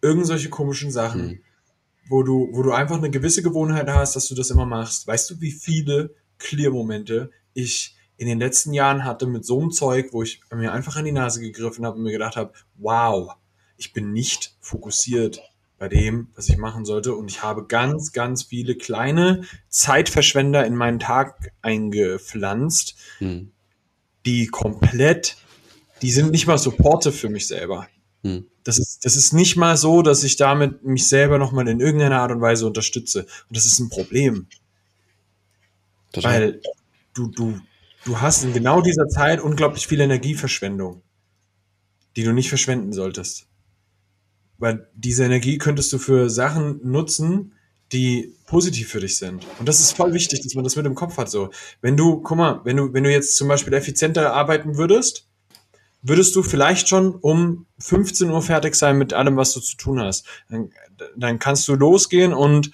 irgend 0.00 0.26
solche 0.26 0.48
komischen 0.48 0.90
Sachen, 0.90 1.26
mhm. 1.26 1.40
wo 2.08 2.22
du, 2.22 2.48
wo 2.52 2.62
du 2.62 2.72
einfach 2.72 2.96
eine 2.96 3.10
gewisse 3.10 3.42
Gewohnheit 3.42 3.88
hast, 3.88 4.16
dass 4.16 4.26
du 4.26 4.34
das 4.34 4.50
immer 4.50 4.66
machst. 4.66 5.06
Weißt 5.06 5.30
du, 5.30 5.40
wie 5.40 5.52
viele 5.52 6.14
Clear-Momente 6.38 7.30
ich 7.54 7.96
in 8.16 8.26
den 8.26 8.40
letzten 8.40 8.72
Jahren 8.72 9.04
hatte 9.04 9.26
mit 9.26 9.44
so 9.44 9.60
einem 9.60 9.70
Zeug, 9.70 10.12
wo 10.12 10.22
ich 10.22 10.40
mir 10.52 10.72
einfach 10.72 10.96
an 10.96 11.04
die 11.04 11.12
Nase 11.12 11.40
gegriffen 11.40 11.84
habe 11.84 11.98
und 11.98 12.04
mir 12.04 12.12
gedacht 12.12 12.36
habe, 12.36 12.52
wow, 12.76 13.34
ich 13.82 13.92
bin 13.92 14.12
nicht 14.12 14.54
fokussiert 14.60 15.42
bei 15.76 15.88
dem, 15.88 16.28
was 16.36 16.48
ich 16.48 16.56
machen 16.58 16.84
sollte. 16.84 17.12
Und 17.12 17.28
ich 17.28 17.42
habe 17.42 17.66
ganz, 17.66 18.12
ganz 18.12 18.44
viele 18.44 18.76
kleine 18.76 19.42
Zeitverschwender 19.68 20.64
in 20.64 20.76
meinen 20.76 21.00
Tag 21.00 21.50
eingepflanzt, 21.60 22.94
hm. 23.18 23.50
die 24.24 24.46
komplett, 24.46 25.36
die 26.00 26.12
sind 26.12 26.30
nicht 26.30 26.46
mal 26.46 26.58
supportive 26.58 27.12
für 27.12 27.28
mich 27.28 27.48
selber. 27.48 27.88
Hm. 28.22 28.46
Das 28.62 28.78
ist, 28.78 29.04
das 29.04 29.16
ist 29.16 29.32
nicht 29.32 29.56
mal 29.56 29.76
so, 29.76 30.02
dass 30.02 30.22
ich 30.22 30.36
damit 30.36 30.84
mich 30.84 31.08
selber 31.08 31.38
nochmal 31.38 31.66
in 31.66 31.80
irgendeiner 31.80 32.20
Art 32.20 32.30
und 32.30 32.40
Weise 32.40 32.64
unterstütze. 32.64 33.22
Und 33.22 33.56
das 33.56 33.66
ist 33.66 33.80
ein 33.80 33.88
Problem. 33.88 34.46
Total. 36.12 36.32
Weil 36.32 36.60
du, 37.14 37.26
du, 37.26 37.60
du 38.04 38.20
hast 38.20 38.44
in 38.44 38.52
genau 38.52 38.82
dieser 38.82 39.08
Zeit 39.08 39.40
unglaublich 39.40 39.88
viel 39.88 40.00
Energieverschwendung, 40.00 41.02
die 42.14 42.22
du 42.22 42.32
nicht 42.32 42.50
verschwenden 42.50 42.92
solltest. 42.92 43.48
Weil 44.58 44.88
diese 44.94 45.24
Energie 45.24 45.58
könntest 45.58 45.92
du 45.92 45.98
für 45.98 46.30
Sachen 46.30 46.80
nutzen, 46.82 47.52
die 47.92 48.34
positiv 48.46 48.88
für 48.88 49.00
dich 49.00 49.18
sind. 49.18 49.46
Und 49.58 49.68
das 49.68 49.80
ist 49.80 49.96
voll 49.96 50.12
wichtig, 50.14 50.42
dass 50.42 50.54
man 50.54 50.64
das 50.64 50.76
mit 50.76 50.86
im 50.86 50.94
Kopf 50.94 51.18
hat. 51.18 51.30
So, 51.30 51.50
wenn 51.80 51.96
du, 51.96 52.20
guck 52.20 52.38
mal, 52.38 52.60
wenn 52.64 52.76
du, 52.76 52.92
wenn 52.92 53.04
du 53.04 53.10
jetzt 53.10 53.36
zum 53.36 53.48
Beispiel 53.48 53.74
effizienter 53.74 54.32
arbeiten 54.32 54.76
würdest, 54.76 55.26
würdest 56.00 56.34
du 56.34 56.42
vielleicht 56.42 56.88
schon 56.88 57.14
um 57.14 57.66
15 57.78 58.30
Uhr 58.30 58.42
fertig 58.42 58.74
sein 58.74 58.98
mit 58.98 59.12
allem, 59.12 59.36
was 59.36 59.52
du 59.52 59.60
zu 59.60 59.76
tun 59.76 60.00
hast. 60.00 60.26
Dann, 60.48 60.70
dann 61.16 61.38
kannst 61.38 61.68
du 61.68 61.74
losgehen 61.74 62.32
und 62.32 62.72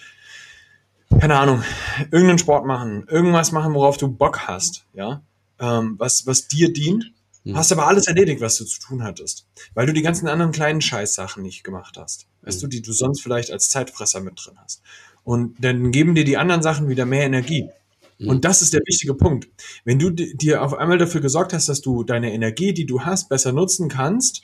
keine 1.21 1.39
Ahnung, 1.39 1.63
irgendeinen 2.11 2.39
Sport 2.39 2.67
machen, 2.67 3.07
irgendwas 3.09 3.51
machen, 3.51 3.75
worauf 3.75 3.97
du 3.97 4.09
Bock 4.09 4.41
hast, 4.47 4.85
ja, 4.93 5.23
ähm, 5.59 5.95
was, 5.99 6.27
was 6.27 6.49
dir 6.49 6.73
dient 6.73 7.13
hm. 7.49 7.57
Hast 7.57 7.73
aber 7.73 7.87
alles 7.87 8.07
erledigt, 8.07 8.43
was 8.43 8.59
du 8.59 8.65
zu 8.67 8.79
tun 8.79 9.03
hattest. 9.03 9.47
Weil 9.73 9.87
du 9.87 9.95
die 9.95 10.03
ganzen 10.03 10.29
anderen 10.29 10.53
kleinen 10.53 10.83
Scheißsachen 10.83 11.43
nicht 11.43 11.65
gemacht 11.65 11.97
hast. 11.97 12.27
Weißt 12.43 12.63
du, 12.63 12.67
die 12.67 12.83
du 12.83 12.93
sonst 12.93 13.23
vielleicht 13.23 13.51
als 13.51 13.71
Zeitfresser 13.71 14.21
mit 14.21 14.35
drin 14.37 14.59
hast. 14.63 14.83
Und 15.25 15.57
dann 15.65 15.91
geben 15.91 16.15
dir 16.15 16.25
die 16.25 16.37
anderen 16.37 16.63
Sachen 16.63 16.89
wieder 16.89 17.07
mehr 17.07 17.25
Energie. 17.25 17.71
Hm. 18.19 18.29
Und 18.29 18.45
das 18.45 18.61
ist 18.61 18.75
der 18.75 18.83
wichtige 18.85 19.15
Punkt. 19.15 19.49
Wenn 19.87 19.99
du 19.99 20.11
dir 20.11 20.63
auf 20.63 20.75
einmal 20.75 20.99
dafür 20.99 21.23
gesorgt 21.23 21.55
hast, 21.55 21.71
dass 21.71 21.81
du 21.81 22.05
deine 22.05 22.35
Energie, 22.35 22.75
die 22.75 22.85
du 22.85 23.01
hast, 23.01 23.31
besser 23.31 23.53
nutzen 23.53 23.89
kannst, 23.89 24.43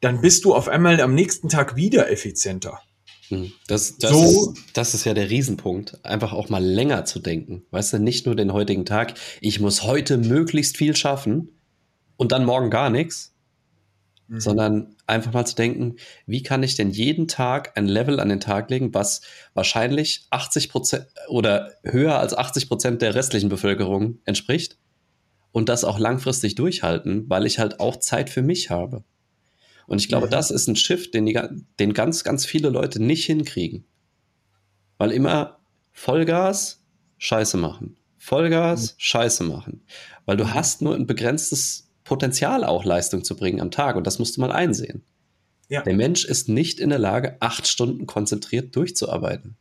dann 0.00 0.20
bist 0.20 0.44
du 0.44 0.54
auf 0.54 0.68
einmal 0.68 1.00
am 1.00 1.14
nächsten 1.14 1.48
Tag 1.48 1.74
wieder 1.74 2.08
effizienter. 2.08 2.80
Hm. 3.30 3.50
Das, 3.66 3.98
das, 3.98 4.12
so, 4.12 4.52
ist, 4.52 4.62
das 4.74 4.94
ist 4.94 5.04
ja 5.06 5.14
der 5.14 5.28
Riesenpunkt, 5.28 6.04
einfach 6.04 6.32
auch 6.32 6.50
mal 6.50 6.64
länger 6.64 7.04
zu 7.04 7.18
denken. 7.18 7.64
Weißt 7.72 7.92
du, 7.94 7.98
nicht 7.98 8.26
nur 8.26 8.36
den 8.36 8.52
heutigen 8.52 8.84
Tag, 8.84 9.14
ich 9.40 9.58
muss 9.58 9.82
heute 9.82 10.18
möglichst 10.18 10.76
viel 10.76 10.94
schaffen, 10.94 11.48
und 12.20 12.32
dann 12.32 12.44
morgen 12.44 12.68
gar 12.68 12.90
nichts, 12.90 13.34
mhm. 14.28 14.40
sondern 14.40 14.96
einfach 15.06 15.32
mal 15.32 15.46
zu 15.46 15.56
denken, 15.56 15.96
wie 16.26 16.42
kann 16.42 16.62
ich 16.62 16.74
denn 16.74 16.90
jeden 16.90 17.28
Tag 17.28 17.78
ein 17.78 17.86
Level 17.86 18.20
an 18.20 18.28
den 18.28 18.40
Tag 18.40 18.68
legen, 18.68 18.92
was 18.92 19.22
wahrscheinlich 19.54 20.26
80 20.28 20.68
Prozent 20.68 21.06
oder 21.28 21.72
höher 21.82 22.18
als 22.18 22.34
80 22.34 22.68
Prozent 22.68 23.00
der 23.00 23.14
restlichen 23.14 23.48
Bevölkerung 23.48 24.18
entspricht 24.26 24.76
und 25.50 25.70
das 25.70 25.82
auch 25.82 25.98
langfristig 25.98 26.56
durchhalten, 26.56 27.24
weil 27.30 27.46
ich 27.46 27.58
halt 27.58 27.80
auch 27.80 27.96
Zeit 27.96 28.28
für 28.28 28.42
mich 28.42 28.68
habe. 28.68 29.02
Und 29.86 30.02
ich 30.02 30.08
glaube, 30.08 30.26
mhm. 30.26 30.32
das 30.32 30.50
ist 30.50 30.68
ein 30.68 30.76
Shift, 30.76 31.14
den, 31.14 31.24
die, 31.24 31.40
den 31.78 31.94
ganz, 31.94 32.22
ganz 32.22 32.44
viele 32.44 32.68
Leute 32.68 33.02
nicht 33.02 33.24
hinkriegen. 33.24 33.86
Weil 34.98 35.10
immer 35.10 35.60
Vollgas, 35.92 36.84
Scheiße 37.16 37.56
machen. 37.56 37.96
Vollgas, 38.18 38.92
mhm. 38.92 38.96
Scheiße 38.98 39.44
machen. 39.44 39.86
Weil 40.26 40.36
du 40.36 40.44
mhm. 40.44 40.52
hast 40.52 40.82
nur 40.82 40.94
ein 40.94 41.06
begrenztes 41.06 41.89
Potenzial 42.10 42.64
auch 42.64 42.84
Leistung 42.84 43.22
zu 43.22 43.36
bringen 43.36 43.60
am 43.60 43.70
Tag 43.70 43.94
und 43.94 44.04
das 44.04 44.18
musst 44.18 44.36
du 44.36 44.40
mal 44.40 44.50
einsehen. 44.50 45.04
Ja. 45.68 45.82
Der 45.82 45.94
Mensch 45.94 46.24
ist 46.24 46.48
nicht 46.48 46.80
in 46.80 46.90
der 46.90 46.98
Lage, 46.98 47.36
acht 47.38 47.68
Stunden 47.68 48.04
konzentriert 48.06 48.74
durchzuarbeiten. 48.74 49.56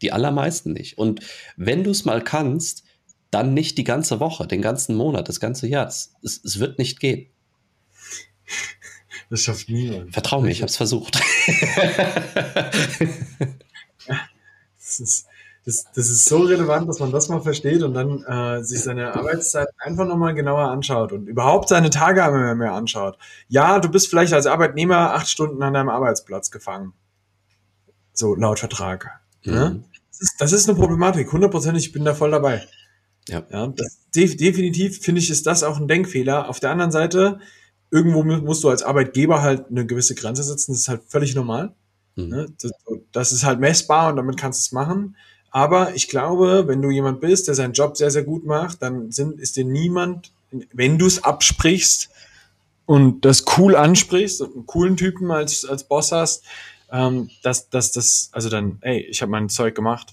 Die 0.00 0.12
allermeisten 0.12 0.72
nicht. 0.72 0.98
Und 0.98 1.18
wenn 1.56 1.82
du 1.82 1.90
es 1.90 2.04
mal 2.04 2.22
kannst, 2.22 2.84
dann 3.32 3.54
nicht 3.54 3.76
die 3.76 3.82
ganze 3.82 4.20
Woche, 4.20 4.46
den 4.46 4.62
ganzen 4.62 4.94
Monat, 4.94 5.28
das 5.28 5.40
ganze 5.40 5.66
Jahr. 5.66 5.88
Es, 5.88 6.14
es 6.22 6.60
wird 6.60 6.78
nicht 6.78 7.00
gehen. 7.00 7.26
Das 9.28 9.42
schafft 9.42 9.68
niemand. 9.68 10.12
Vertrau 10.12 10.40
mir, 10.40 10.50
ich 10.50 10.62
habe 10.62 10.70
es 10.70 10.76
versucht. 10.76 11.18
das 14.78 15.00
ist, 15.00 15.26
das, 15.70 15.84
das 15.94 16.10
ist 16.10 16.24
so 16.24 16.38
relevant, 16.38 16.88
dass 16.88 16.98
man 16.98 17.12
das 17.12 17.28
mal 17.28 17.40
versteht 17.40 17.82
und 17.82 17.94
dann 17.94 18.24
äh, 18.24 18.64
sich 18.64 18.80
seine 18.80 19.14
Arbeitszeit 19.14 19.68
einfach 19.78 20.04
nochmal 20.04 20.34
genauer 20.34 20.68
anschaut 20.68 21.12
und 21.12 21.28
überhaupt 21.28 21.68
seine 21.68 21.90
Tage 21.90 22.20
mehr, 22.20 22.56
mehr 22.56 22.72
anschaut. 22.72 23.16
Ja, 23.48 23.78
du 23.78 23.88
bist 23.88 24.08
vielleicht 24.08 24.32
als 24.32 24.46
Arbeitnehmer 24.46 25.14
acht 25.14 25.28
Stunden 25.28 25.62
an 25.62 25.74
deinem 25.74 25.88
Arbeitsplatz 25.88 26.50
gefangen. 26.50 26.92
So 28.12 28.34
laut 28.34 28.58
Vertrag. 28.58 29.20
Ne? 29.44 29.52
Mhm. 29.52 29.58
Ne? 29.58 29.84
Das, 30.08 30.20
ist, 30.20 30.40
das 30.40 30.52
ist 30.52 30.68
eine 30.68 30.76
Problematik. 30.76 31.32
Hundertprozentig, 31.32 31.86
ich 31.86 31.92
bin 31.92 32.04
da 32.04 32.14
voll 32.14 32.32
dabei. 32.32 32.66
Ja. 33.28 33.44
ja 33.50 33.68
das, 33.68 33.98
def 34.14 34.36
definitiv 34.36 34.98
finde 34.98 35.20
ich, 35.20 35.30
ist 35.30 35.46
das 35.46 35.62
auch 35.62 35.78
ein 35.78 35.86
Denkfehler. 35.86 36.48
Auf 36.48 36.58
der 36.58 36.70
anderen 36.70 36.90
Seite, 36.90 37.38
irgendwo 37.92 38.24
musst 38.24 38.64
du 38.64 38.70
als 38.70 38.82
Arbeitgeber 38.82 39.40
halt 39.40 39.70
eine 39.70 39.86
gewisse 39.86 40.16
Grenze 40.16 40.42
setzen. 40.42 40.72
Das 40.72 40.80
ist 40.80 40.88
halt 40.88 41.02
völlig 41.06 41.36
normal. 41.36 41.74
Mhm. 42.16 42.28
Ne? 42.28 42.46
Das, 42.60 42.72
das, 43.12 43.32
ist 43.32 43.44
halt 43.44 43.60
messbar 43.60 44.10
und 44.10 44.16
damit 44.16 44.36
kannst 44.36 44.60
du 44.60 44.62
es 44.62 44.72
machen. 44.72 45.14
Aber 45.50 45.94
ich 45.94 46.08
glaube, 46.08 46.64
wenn 46.66 46.80
du 46.80 46.90
jemand 46.90 47.20
bist, 47.20 47.48
der 47.48 47.54
seinen 47.54 47.72
Job 47.72 47.96
sehr, 47.96 48.10
sehr 48.10 48.22
gut 48.22 48.44
macht, 48.44 48.82
dann 48.82 49.10
sind, 49.10 49.40
ist 49.40 49.56
dir 49.56 49.64
niemand, 49.64 50.30
wenn 50.72 50.98
du 50.98 51.06
es 51.06 51.24
absprichst 51.24 52.10
und 52.86 53.24
das 53.24 53.44
cool 53.56 53.74
ansprichst 53.76 54.40
und 54.40 54.54
einen 54.54 54.66
coolen 54.66 54.96
Typen 54.96 55.30
als, 55.30 55.64
als 55.64 55.84
Boss 55.84 56.12
hast, 56.12 56.44
ähm, 56.92 57.30
dass, 57.42 57.68
dass 57.68 57.92
das, 57.92 58.30
also 58.32 58.48
dann, 58.48 58.78
ey, 58.80 59.00
ich 59.00 59.22
habe 59.22 59.30
mein 59.30 59.48
Zeug 59.48 59.74
gemacht, 59.74 60.12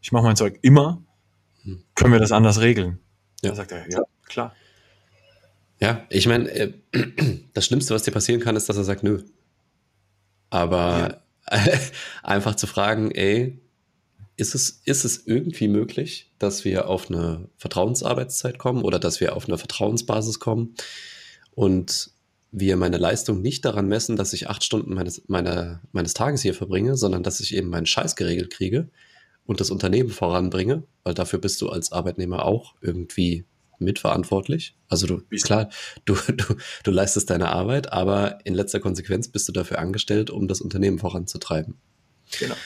ich 0.00 0.12
mache 0.12 0.24
mein 0.24 0.36
Zeug 0.36 0.58
immer, 0.62 1.02
hm. 1.62 1.82
können 1.94 2.12
wir 2.12 2.20
das 2.20 2.32
anders 2.32 2.60
regeln? 2.60 2.98
Ja. 3.42 3.50
Da 3.50 3.56
sagt 3.56 3.72
er, 3.72 3.90
ja, 3.90 4.02
klar. 4.24 4.54
Ja, 5.80 6.06
ich 6.08 6.26
meine, 6.26 6.48
äh, 6.50 6.72
das 7.54 7.66
Schlimmste, 7.66 7.94
was 7.94 8.02
dir 8.02 8.12
passieren 8.12 8.40
kann, 8.40 8.56
ist, 8.56 8.68
dass 8.68 8.76
er 8.76 8.84
sagt, 8.84 9.02
nö. 9.02 9.22
Aber 10.50 11.20
ja. 11.50 11.58
einfach 12.22 12.54
zu 12.54 12.66
fragen, 12.66 13.10
ey, 13.10 13.58
ist 14.36 14.54
es, 14.54 14.82
ist 14.84 15.04
es 15.04 15.26
irgendwie 15.26 15.68
möglich, 15.68 16.30
dass 16.38 16.64
wir 16.64 16.88
auf 16.88 17.10
eine 17.10 17.48
Vertrauensarbeitszeit 17.56 18.58
kommen 18.58 18.82
oder 18.82 18.98
dass 18.98 19.20
wir 19.20 19.34
auf 19.34 19.48
eine 19.48 19.58
Vertrauensbasis 19.58 20.40
kommen 20.40 20.74
und 21.54 22.10
wir 22.52 22.76
meine 22.76 22.98
Leistung 22.98 23.42
nicht 23.42 23.64
daran 23.64 23.88
messen, 23.88 24.16
dass 24.16 24.32
ich 24.32 24.48
acht 24.48 24.62
Stunden 24.62 24.94
meines, 24.94 25.22
meine, 25.26 25.80
meines 25.92 26.14
Tages 26.14 26.42
hier 26.42 26.54
verbringe, 26.54 26.96
sondern 26.96 27.22
dass 27.22 27.40
ich 27.40 27.54
eben 27.54 27.68
meinen 27.68 27.86
Scheiß 27.86 28.16
geregelt 28.16 28.50
kriege 28.50 28.88
und 29.46 29.60
das 29.60 29.70
Unternehmen 29.70 30.10
voranbringe, 30.10 30.84
weil 31.02 31.14
dafür 31.14 31.38
bist 31.38 31.60
du 31.62 31.68
als 31.68 31.92
Arbeitnehmer 31.92 32.44
auch 32.44 32.74
irgendwie 32.80 33.44
mitverantwortlich. 33.78 34.74
Also 34.88 35.06
du, 35.06 35.22
klar, 35.42 35.70
du, 36.04 36.14
du, 36.14 36.56
du 36.82 36.90
leistest 36.90 37.30
deine 37.30 37.50
Arbeit, 37.50 37.92
aber 37.92 38.38
in 38.44 38.54
letzter 38.54 38.80
Konsequenz 38.80 39.28
bist 39.28 39.48
du 39.48 39.52
dafür 39.52 39.78
angestellt, 39.78 40.30
um 40.30 40.48
das 40.48 40.60
Unternehmen 40.60 40.98
voranzutreiben. 40.98 41.74
Genau. 42.38 42.56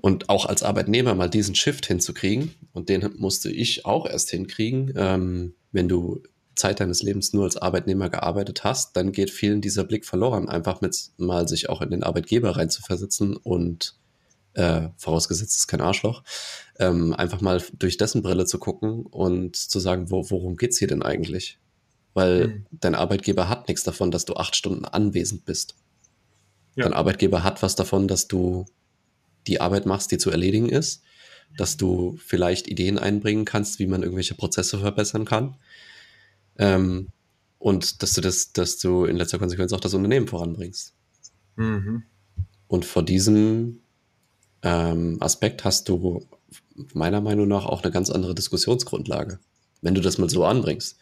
Und 0.00 0.28
auch 0.28 0.46
als 0.46 0.62
Arbeitnehmer 0.62 1.14
mal 1.14 1.28
diesen 1.28 1.54
Shift 1.54 1.86
hinzukriegen, 1.86 2.54
und 2.72 2.88
den 2.88 3.08
musste 3.16 3.50
ich 3.50 3.84
auch 3.84 4.06
erst 4.06 4.30
hinkriegen, 4.30 4.92
ähm, 4.96 5.54
wenn 5.72 5.88
du 5.88 6.22
Zeit 6.54 6.80
deines 6.80 7.02
Lebens 7.02 7.32
nur 7.32 7.44
als 7.44 7.56
Arbeitnehmer 7.56 8.10
gearbeitet 8.10 8.64
hast, 8.64 8.96
dann 8.96 9.12
geht 9.12 9.30
vielen 9.30 9.60
dieser 9.60 9.84
Blick 9.84 10.04
verloren, 10.04 10.48
einfach 10.48 10.80
mit 10.80 11.10
mal 11.16 11.48
sich 11.48 11.68
auch 11.68 11.80
in 11.80 11.90
den 11.90 12.02
Arbeitgeber 12.02 12.56
reinzuversetzen 12.56 13.36
und 13.36 13.94
äh, 14.54 14.88
vorausgesetzt 14.96 15.56
ist 15.56 15.68
kein 15.68 15.80
Arschloch, 15.80 16.22
ähm, 16.78 17.14
einfach 17.14 17.40
mal 17.40 17.62
durch 17.78 17.96
dessen 17.96 18.22
Brille 18.22 18.44
zu 18.44 18.58
gucken 18.58 19.06
und 19.06 19.56
zu 19.56 19.78
sagen, 19.78 20.10
wo, 20.10 20.28
worum 20.30 20.56
geht's 20.56 20.78
hier 20.78 20.88
denn 20.88 21.02
eigentlich? 21.02 21.58
Weil 22.12 22.48
mhm. 22.48 22.66
dein 22.72 22.94
Arbeitgeber 22.96 23.48
hat 23.48 23.68
nichts 23.68 23.84
davon, 23.84 24.10
dass 24.10 24.24
du 24.24 24.34
acht 24.34 24.56
Stunden 24.56 24.84
anwesend 24.84 25.44
bist. 25.44 25.76
Ja. 26.74 26.84
Dein 26.84 26.92
Arbeitgeber 26.92 27.44
hat 27.44 27.62
was 27.62 27.76
davon, 27.76 28.08
dass 28.08 28.26
du 28.26 28.66
die 29.48 29.60
Arbeit 29.60 29.86
machst, 29.86 30.12
die 30.12 30.18
zu 30.18 30.30
erledigen 30.30 30.68
ist, 30.68 31.02
dass 31.56 31.76
du 31.76 32.18
vielleicht 32.24 32.68
Ideen 32.68 32.98
einbringen 32.98 33.44
kannst, 33.44 33.78
wie 33.78 33.86
man 33.86 34.02
irgendwelche 34.02 34.34
Prozesse 34.34 34.78
verbessern 34.78 35.24
kann. 35.24 35.56
Ähm, 36.58 37.08
und 37.58 38.02
dass 38.02 38.12
du 38.12 38.20
das, 38.20 38.52
dass 38.52 38.78
du 38.78 39.04
in 39.04 39.16
letzter 39.16 39.38
Konsequenz 39.38 39.72
auch 39.72 39.80
das 39.80 39.94
Unternehmen 39.94 40.28
voranbringst. 40.28 40.94
Mhm. 41.56 42.04
Und 42.68 42.84
vor 42.84 43.02
diesem 43.02 43.80
ähm, 44.62 45.16
Aspekt 45.20 45.64
hast 45.64 45.88
du 45.88 46.26
meiner 46.92 47.20
Meinung 47.20 47.48
nach 47.48 47.64
auch 47.64 47.82
eine 47.82 47.92
ganz 47.92 48.10
andere 48.10 48.34
Diskussionsgrundlage, 48.34 49.40
wenn 49.82 49.94
du 49.94 50.00
das 50.00 50.18
mal 50.18 50.30
so 50.30 50.44
anbringst. 50.44 50.98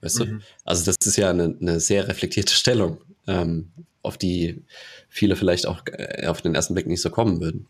Weißt 0.00 0.20
mhm. 0.20 0.24
du? 0.24 0.38
Also 0.64 0.84
das 0.84 0.96
ist 1.04 1.16
ja 1.16 1.30
eine, 1.30 1.56
eine 1.60 1.78
sehr 1.78 2.08
reflektierte 2.08 2.54
Stellung, 2.54 2.98
ähm, 3.26 3.70
auf 4.02 4.18
die 4.18 4.64
viele 5.08 5.36
vielleicht 5.36 5.66
auch 5.66 5.82
äh, 5.86 6.26
auf 6.26 6.42
den 6.42 6.54
ersten 6.54 6.74
Blick 6.74 6.86
nicht 6.86 7.02
so 7.02 7.10
kommen 7.10 7.40
würden. 7.40 7.66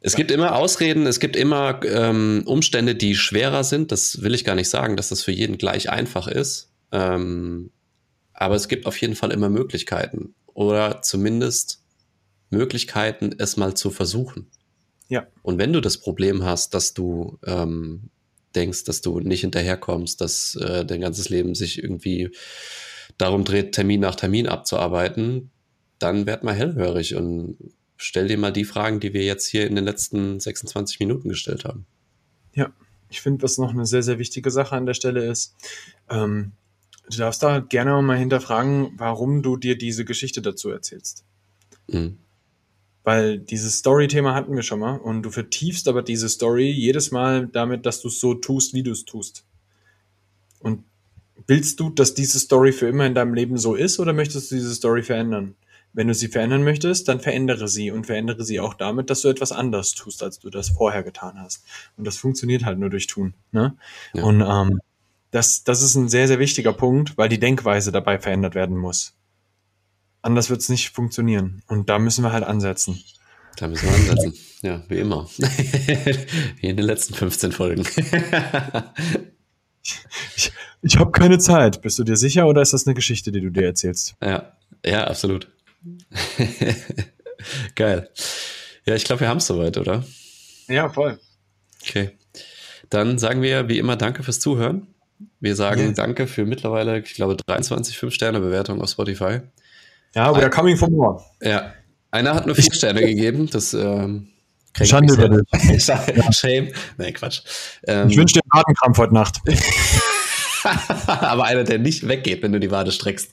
Es 0.00 0.16
gibt 0.16 0.30
immer 0.30 0.56
Ausreden, 0.56 1.06
es 1.06 1.20
gibt 1.20 1.36
immer 1.36 1.80
ähm, 1.84 2.42
Umstände, 2.46 2.94
die 2.94 3.14
schwerer 3.14 3.64
sind. 3.64 3.92
Das 3.92 4.22
will 4.22 4.34
ich 4.34 4.44
gar 4.44 4.54
nicht 4.54 4.70
sagen, 4.70 4.96
dass 4.96 5.10
das 5.10 5.22
für 5.22 5.32
jeden 5.32 5.58
gleich 5.58 5.90
einfach 5.90 6.26
ist. 6.26 6.70
Ähm, 6.90 7.70
aber 8.32 8.54
es 8.54 8.68
gibt 8.68 8.86
auf 8.86 8.96
jeden 8.98 9.14
Fall 9.14 9.30
immer 9.30 9.50
Möglichkeiten 9.50 10.34
oder 10.46 11.02
zumindest 11.02 11.82
Möglichkeiten, 12.48 13.34
es 13.38 13.58
mal 13.58 13.74
zu 13.74 13.90
versuchen. 13.90 14.50
Ja. 15.08 15.26
Und 15.42 15.58
wenn 15.58 15.72
du 15.72 15.80
das 15.80 15.98
Problem 15.98 16.44
hast, 16.44 16.72
dass 16.72 16.94
du 16.94 17.38
ähm, 17.44 18.10
denkst, 18.54 18.84
dass 18.84 19.02
du 19.02 19.20
nicht 19.20 19.42
hinterherkommst, 19.42 20.20
dass 20.20 20.56
äh, 20.56 20.84
dein 20.86 21.02
ganzes 21.02 21.28
Leben 21.28 21.54
sich 21.54 21.82
irgendwie 21.82 22.30
darum 23.18 23.44
dreht, 23.44 23.72
Termin 23.72 24.00
nach 24.00 24.16
Termin 24.16 24.48
abzuarbeiten, 24.48 25.50
dann 25.98 26.26
werd 26.26 26.42
mal 26.42 26.54
hellhörig 26.54 27.14
und 27.16 27.58
stell 28.00 28.28
dir 28.28 28.38
mal 28.38 28.52
die 28.52 28.64
Fragen, 28.64 28.98
die 28.98 29.12
wir 29.12 29.22
jetzt 29.22 29.46
hier 29.46 29.66
in 29.66 29.74
den 29.74 29.84
letzten 29.84 30.40
26 30.40 31.00
Minuten 31.00 31.28
gestellt 31.28 31.64
haben. 31.64 31.86
Ja, 32.54 32.72
ich 33.10 33.20
finde, 33.20 33.42
was 33.42 33.58
noch 33.58 33.70
eine 33.70 33.86
sehr, 33.86 34.02
sehr 34.02 34.18
wichtige 34.18 34.50
Sache 34.50 34.74
an 34.74 34.86
der 34.86 34.94
Stelle 34.94 35.24
ist, 35.24 35.54
ähm, 36.08 36.52
du 37.10 37.18
darfst 37.18 37.42
da 37.42 37.60
gerne 37.60 38.00
mal 38.02 38.16
hinterfragen, 38.16 38.92
warum 38.96 39.42
du 39.42 39.56
dir 39.56 39.76
diese 39.76 40.04
Geschichte 40.04 40.40
dazu 40.40 40.70
erzählst. 40.70 41.24
Mhm. 41.88 42.18
Weil 43.02 43.38
dieses 43.38 43.78
Story-Thema 43.78 44.34
hatten 44.34 44.54
wir 44.54 44.62
schon 44.62 44.80
mal 44.80 44.96
und 44.96 45.22
du 45.22 45.30
vertiefst 45.30 45.86
aber 45.86 46.02
diese 46.02 46.28
Story 46.28 46.70
jedes 46.70 47.10
Mal 47.10 47.48
damit, 47.48 47.84
dass 47.84 48.00
du 48.00 48.08
es 48.08 48.18
so 48.18 48.34
tust, 48.34 48.72
wie 48.72 48.82
du 48.82 48.92
es 48.92 49.04
tust. 49.04 49.44
Und 50.58 50.84
willst 51.46 51.80
du, 51.80 51.90
dass 51.90 52.14
diese 52.14 52.38
Story 52.38 52.72
für 52.72 52.88
immer 52.88 53.06
in 53.06 53.14
deinem 53.14 53.34
Leben 53.34 53.58
so 53.58 53.74
ist 53.74 53.98
oder 53.98 54.12
möchtest 54.12 54.50
du 54.50 54.54
diese 54.54 54.74
Story 54.74 55.02
verändern? 55.02 55.54
Wenn 55.92 56.06
du 56.06 56.14
sie 56.14 56.28
verändern 56.28 56.62
möchtest, 56.62 57.08
dann 57.08 57.20
verändere 57.20 57.66
sie 57.66 57.90
und 57.90 58.06
verändere 58.06 58.44
sie 58.44 58.60
auch 58.60 58.74
damit, 58.74 59.10
dass 59.10 59.22
du 59.22 59.28
etwas 59.28 59.50
anders 59.50 59.92
tust, 59.92 60.22
als 60.22 60.38
du 60.38 60.48
das 60.48 60.70
vorher 60.70 61.02
getan 61.02 61.40
hast. 61.40 61.64
Und 61.96 62.06
das 62.06 62.16
funktioniert 62.16 62.64
halt 62.64 62.78
nur 62.78 62.90
durch 62.90 63.08
Tun. 63.08 63.34
Ne? 63.50 63.76
Ja. 64.14 64.22
Und 64.22 64.40
ähm, 64.40 64.80
das, 65.32 65.64
das 65.64 65.82
ist 65.82 65.96
ein 65.96 66.08
sehr, 66.08 66.28
sehr 66.28 66.38
wichtiger 66.38 66.72
Punkt, 66.72 67.18
weil 67.18 67.28
die 67.28 67.40
Denkweise 67.40 67.90
dabei 67.90 68.18
verändert 68.18 68.54
werden 68.54 68.76
muss. 68.76 69.14
Anders 70.22 70.48
wird 70.50 70.60
es 70.60 70.68
nicht 70.68 70.90
funktionieren. 70.90 71.62
Und 71.66 71.88
da 71.88 71.98
müssen 71.98 72.22
wir 72.22 72.32
halt 72.32 72.44
ansetzen. 72.44 73.02
Da 73.56 73.66
müssen 73.66 73.88
wir 73.88 73.94
ansetzen. 73.94 74.34
Ja, 74.62 74.84
wie 74.88 74.98
immer. 74.98 75.28
wie 76.60 76.68
in 76.68 76.76
den 76.76 76.86
letzten 76.86 77.14
15 77.14 77.50
Folgen. 77.52 77.82
ich 80.36 80.52
ich 80.82 80.96
habe 80.98 81.10
keine 81.10 81.38
Zeit. 81.38 81.82
Bist 81.82 81.98
du 81.98 82.04
dir 82.04 82.16
sicher 82.16 82.46
oder 82.46 82.62
ist 82.62 82.72
das 82.72 82.86
eine 82.86 82.94
Geschichte, 82.94 83.32
die 83.32 83.40
du 83.40 83.50
dir 83.50 83.64
erzählst? 83.64 84.16
Ja, 84.22 84.52
ja, 84.84 85.04
absolut. 85.04 85.48
Geil. 87.74 88.10
Ja, 88.86 88.94
ich 88.94 89.04
glaube, 89.04 89.20
wir 89.20 89.28
haben 89.28 89.38
es 89.38 89.46
soweit, 89.46 89.78
oder? 89.78 90.04
Ja, 90.68 90.88
voll. 90.88 91.18
Okay. 91.82 92.10
Dann 92.90 93.18
sagen 93.18 93.42
wir 93.42 93.68
wie 93.68 93.78
immer 93.78 93.96
Danke 93.96 94.22
fürs 94.22 94.40
Zuhören. 94.40 94.86
Wir 95.38 95.54
sagen 95.54 95.88
yes. 95.88 95.96
Danke 95.96 96.26
für 96.26 96.44
mittlerweile, 96.44 96.98
ich 97.00 97.14
glaube, 97.14 97.36
23 97.36 97.96
5-Sterne-Bewertungen 97.96 98.80
auf 98.82 98.90
Spotify. 98.90 99.40
Ja, 100.14 100.34
we 100.34 100.40
are 100.40 100.50
coming 100.50 100.76
for 100.76 100.90
more. 100.90 101.22
Ja. 101.42 101.72
Einer 102.10 102.34
hat 102.34 102.46
nur 102.46 102.56
vier 102.56 102.74
Sterne 102.74 103.00
gegeben. 103.00 103.48
Das 103.50 103.72
ähm, 103.74 104.30
Schande 104.82 105.14
über 105.14 105.28
dich. 105.28 105.84
Shame. 106.36 106.72
Nee, 106.98 107.12
Quatsch. 107.12 107.42
Ähm, 107.86 108.08
ich 108.08 108.16
wünsche 108.16 108.34
dir 108.34 108.40
einen 108.50 108.60
Atemkrampf 108.60 108.98
heute 108.98 109.14
Nacht. 109.14 109.40
Aber 111.06 111.44
einer, 111.44 111.64
der 111.64 111.78
nicht 111.78 112.06
weggeht, 112.06 112.42
wenn 112.42 112.52
du 112.52 112.60
die 112.60 112.70
Wade 112.70 112.92
streckst. 112.92 113.32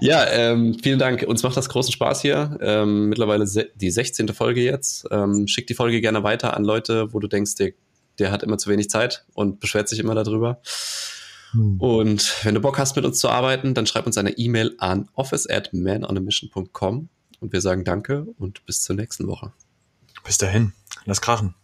Ja, 0.00 0.26
ähm, 0.28 0.76
vielen 0.82 0.98
Dank. 0.98 1.22
Uns 1.26 1.42
macht 1.42 1.56
das 1.56 1.68
großen 1.68 1.92
Spaß 1.92 2.22
hier. 2.22 2.58
Ähm, 2.60 3.08
mittlerweile 3.08 3.46
die 3.74 3.90
16. 3.90 4.28
Folge 4.28 4.62
jetzt. 4.62 5.06
Ähm, 5.10 5.46
schick 5.48 5.66
die 5.66 5.74
Folge 5.74 6.00
gerne 6.00 6.22
weiter 6.22 6.56
an 6.56 6.64
Leute, 6.64 7.12
wo 7.12 7.20
du 7.20 7.28
denkst, 7.28 7.56
der, 7.56 7.72
der 8.18 8.32
hat 8.32 8.42
immer 8.42 8.58
zu 8.58 8.70
wenig 8.70 8.90
Zeit 8.90 9.24
und 9.34 9.60
beschwert 9.60 9.88
sich 9.88 9.98
immer 9.98 10.14
darüber. 10.14 10.60
Hm. 11.52 11.80
Und 11.80 12.44
wenn 12.44 12.54
du 12.54 12.60
Bock 12.60 12.78
hast, 12.78 12.96
mit 12.96 13.04
uns 13.04 13.18
zu 13.18 13.28
arbeiten, 13.28 13.74
dann 13.74 13.86
schreib 13.86 14.06
uns 14.06 14.18
eine 14.18 14.30
E-Mail 14.30 14.74
an 14.78 15.08
office 15.14 15.48
at 15.48 15.72
manonamission.com 15.72 17.08
und 17.40 17.52
wir 17.52 17.60
sagen 17.60 17.84
Danke 17.84 18.26
und 18.38 18.64
bis 18.66 18.82
zur 18.82 18.96
nächsten 18.96 19.26
Woche. 19.26 19.52
Bis 20.24 20.38
dahin. 20.38 20.72
Lass 21.04 21.20
krachen. 21.20 21.54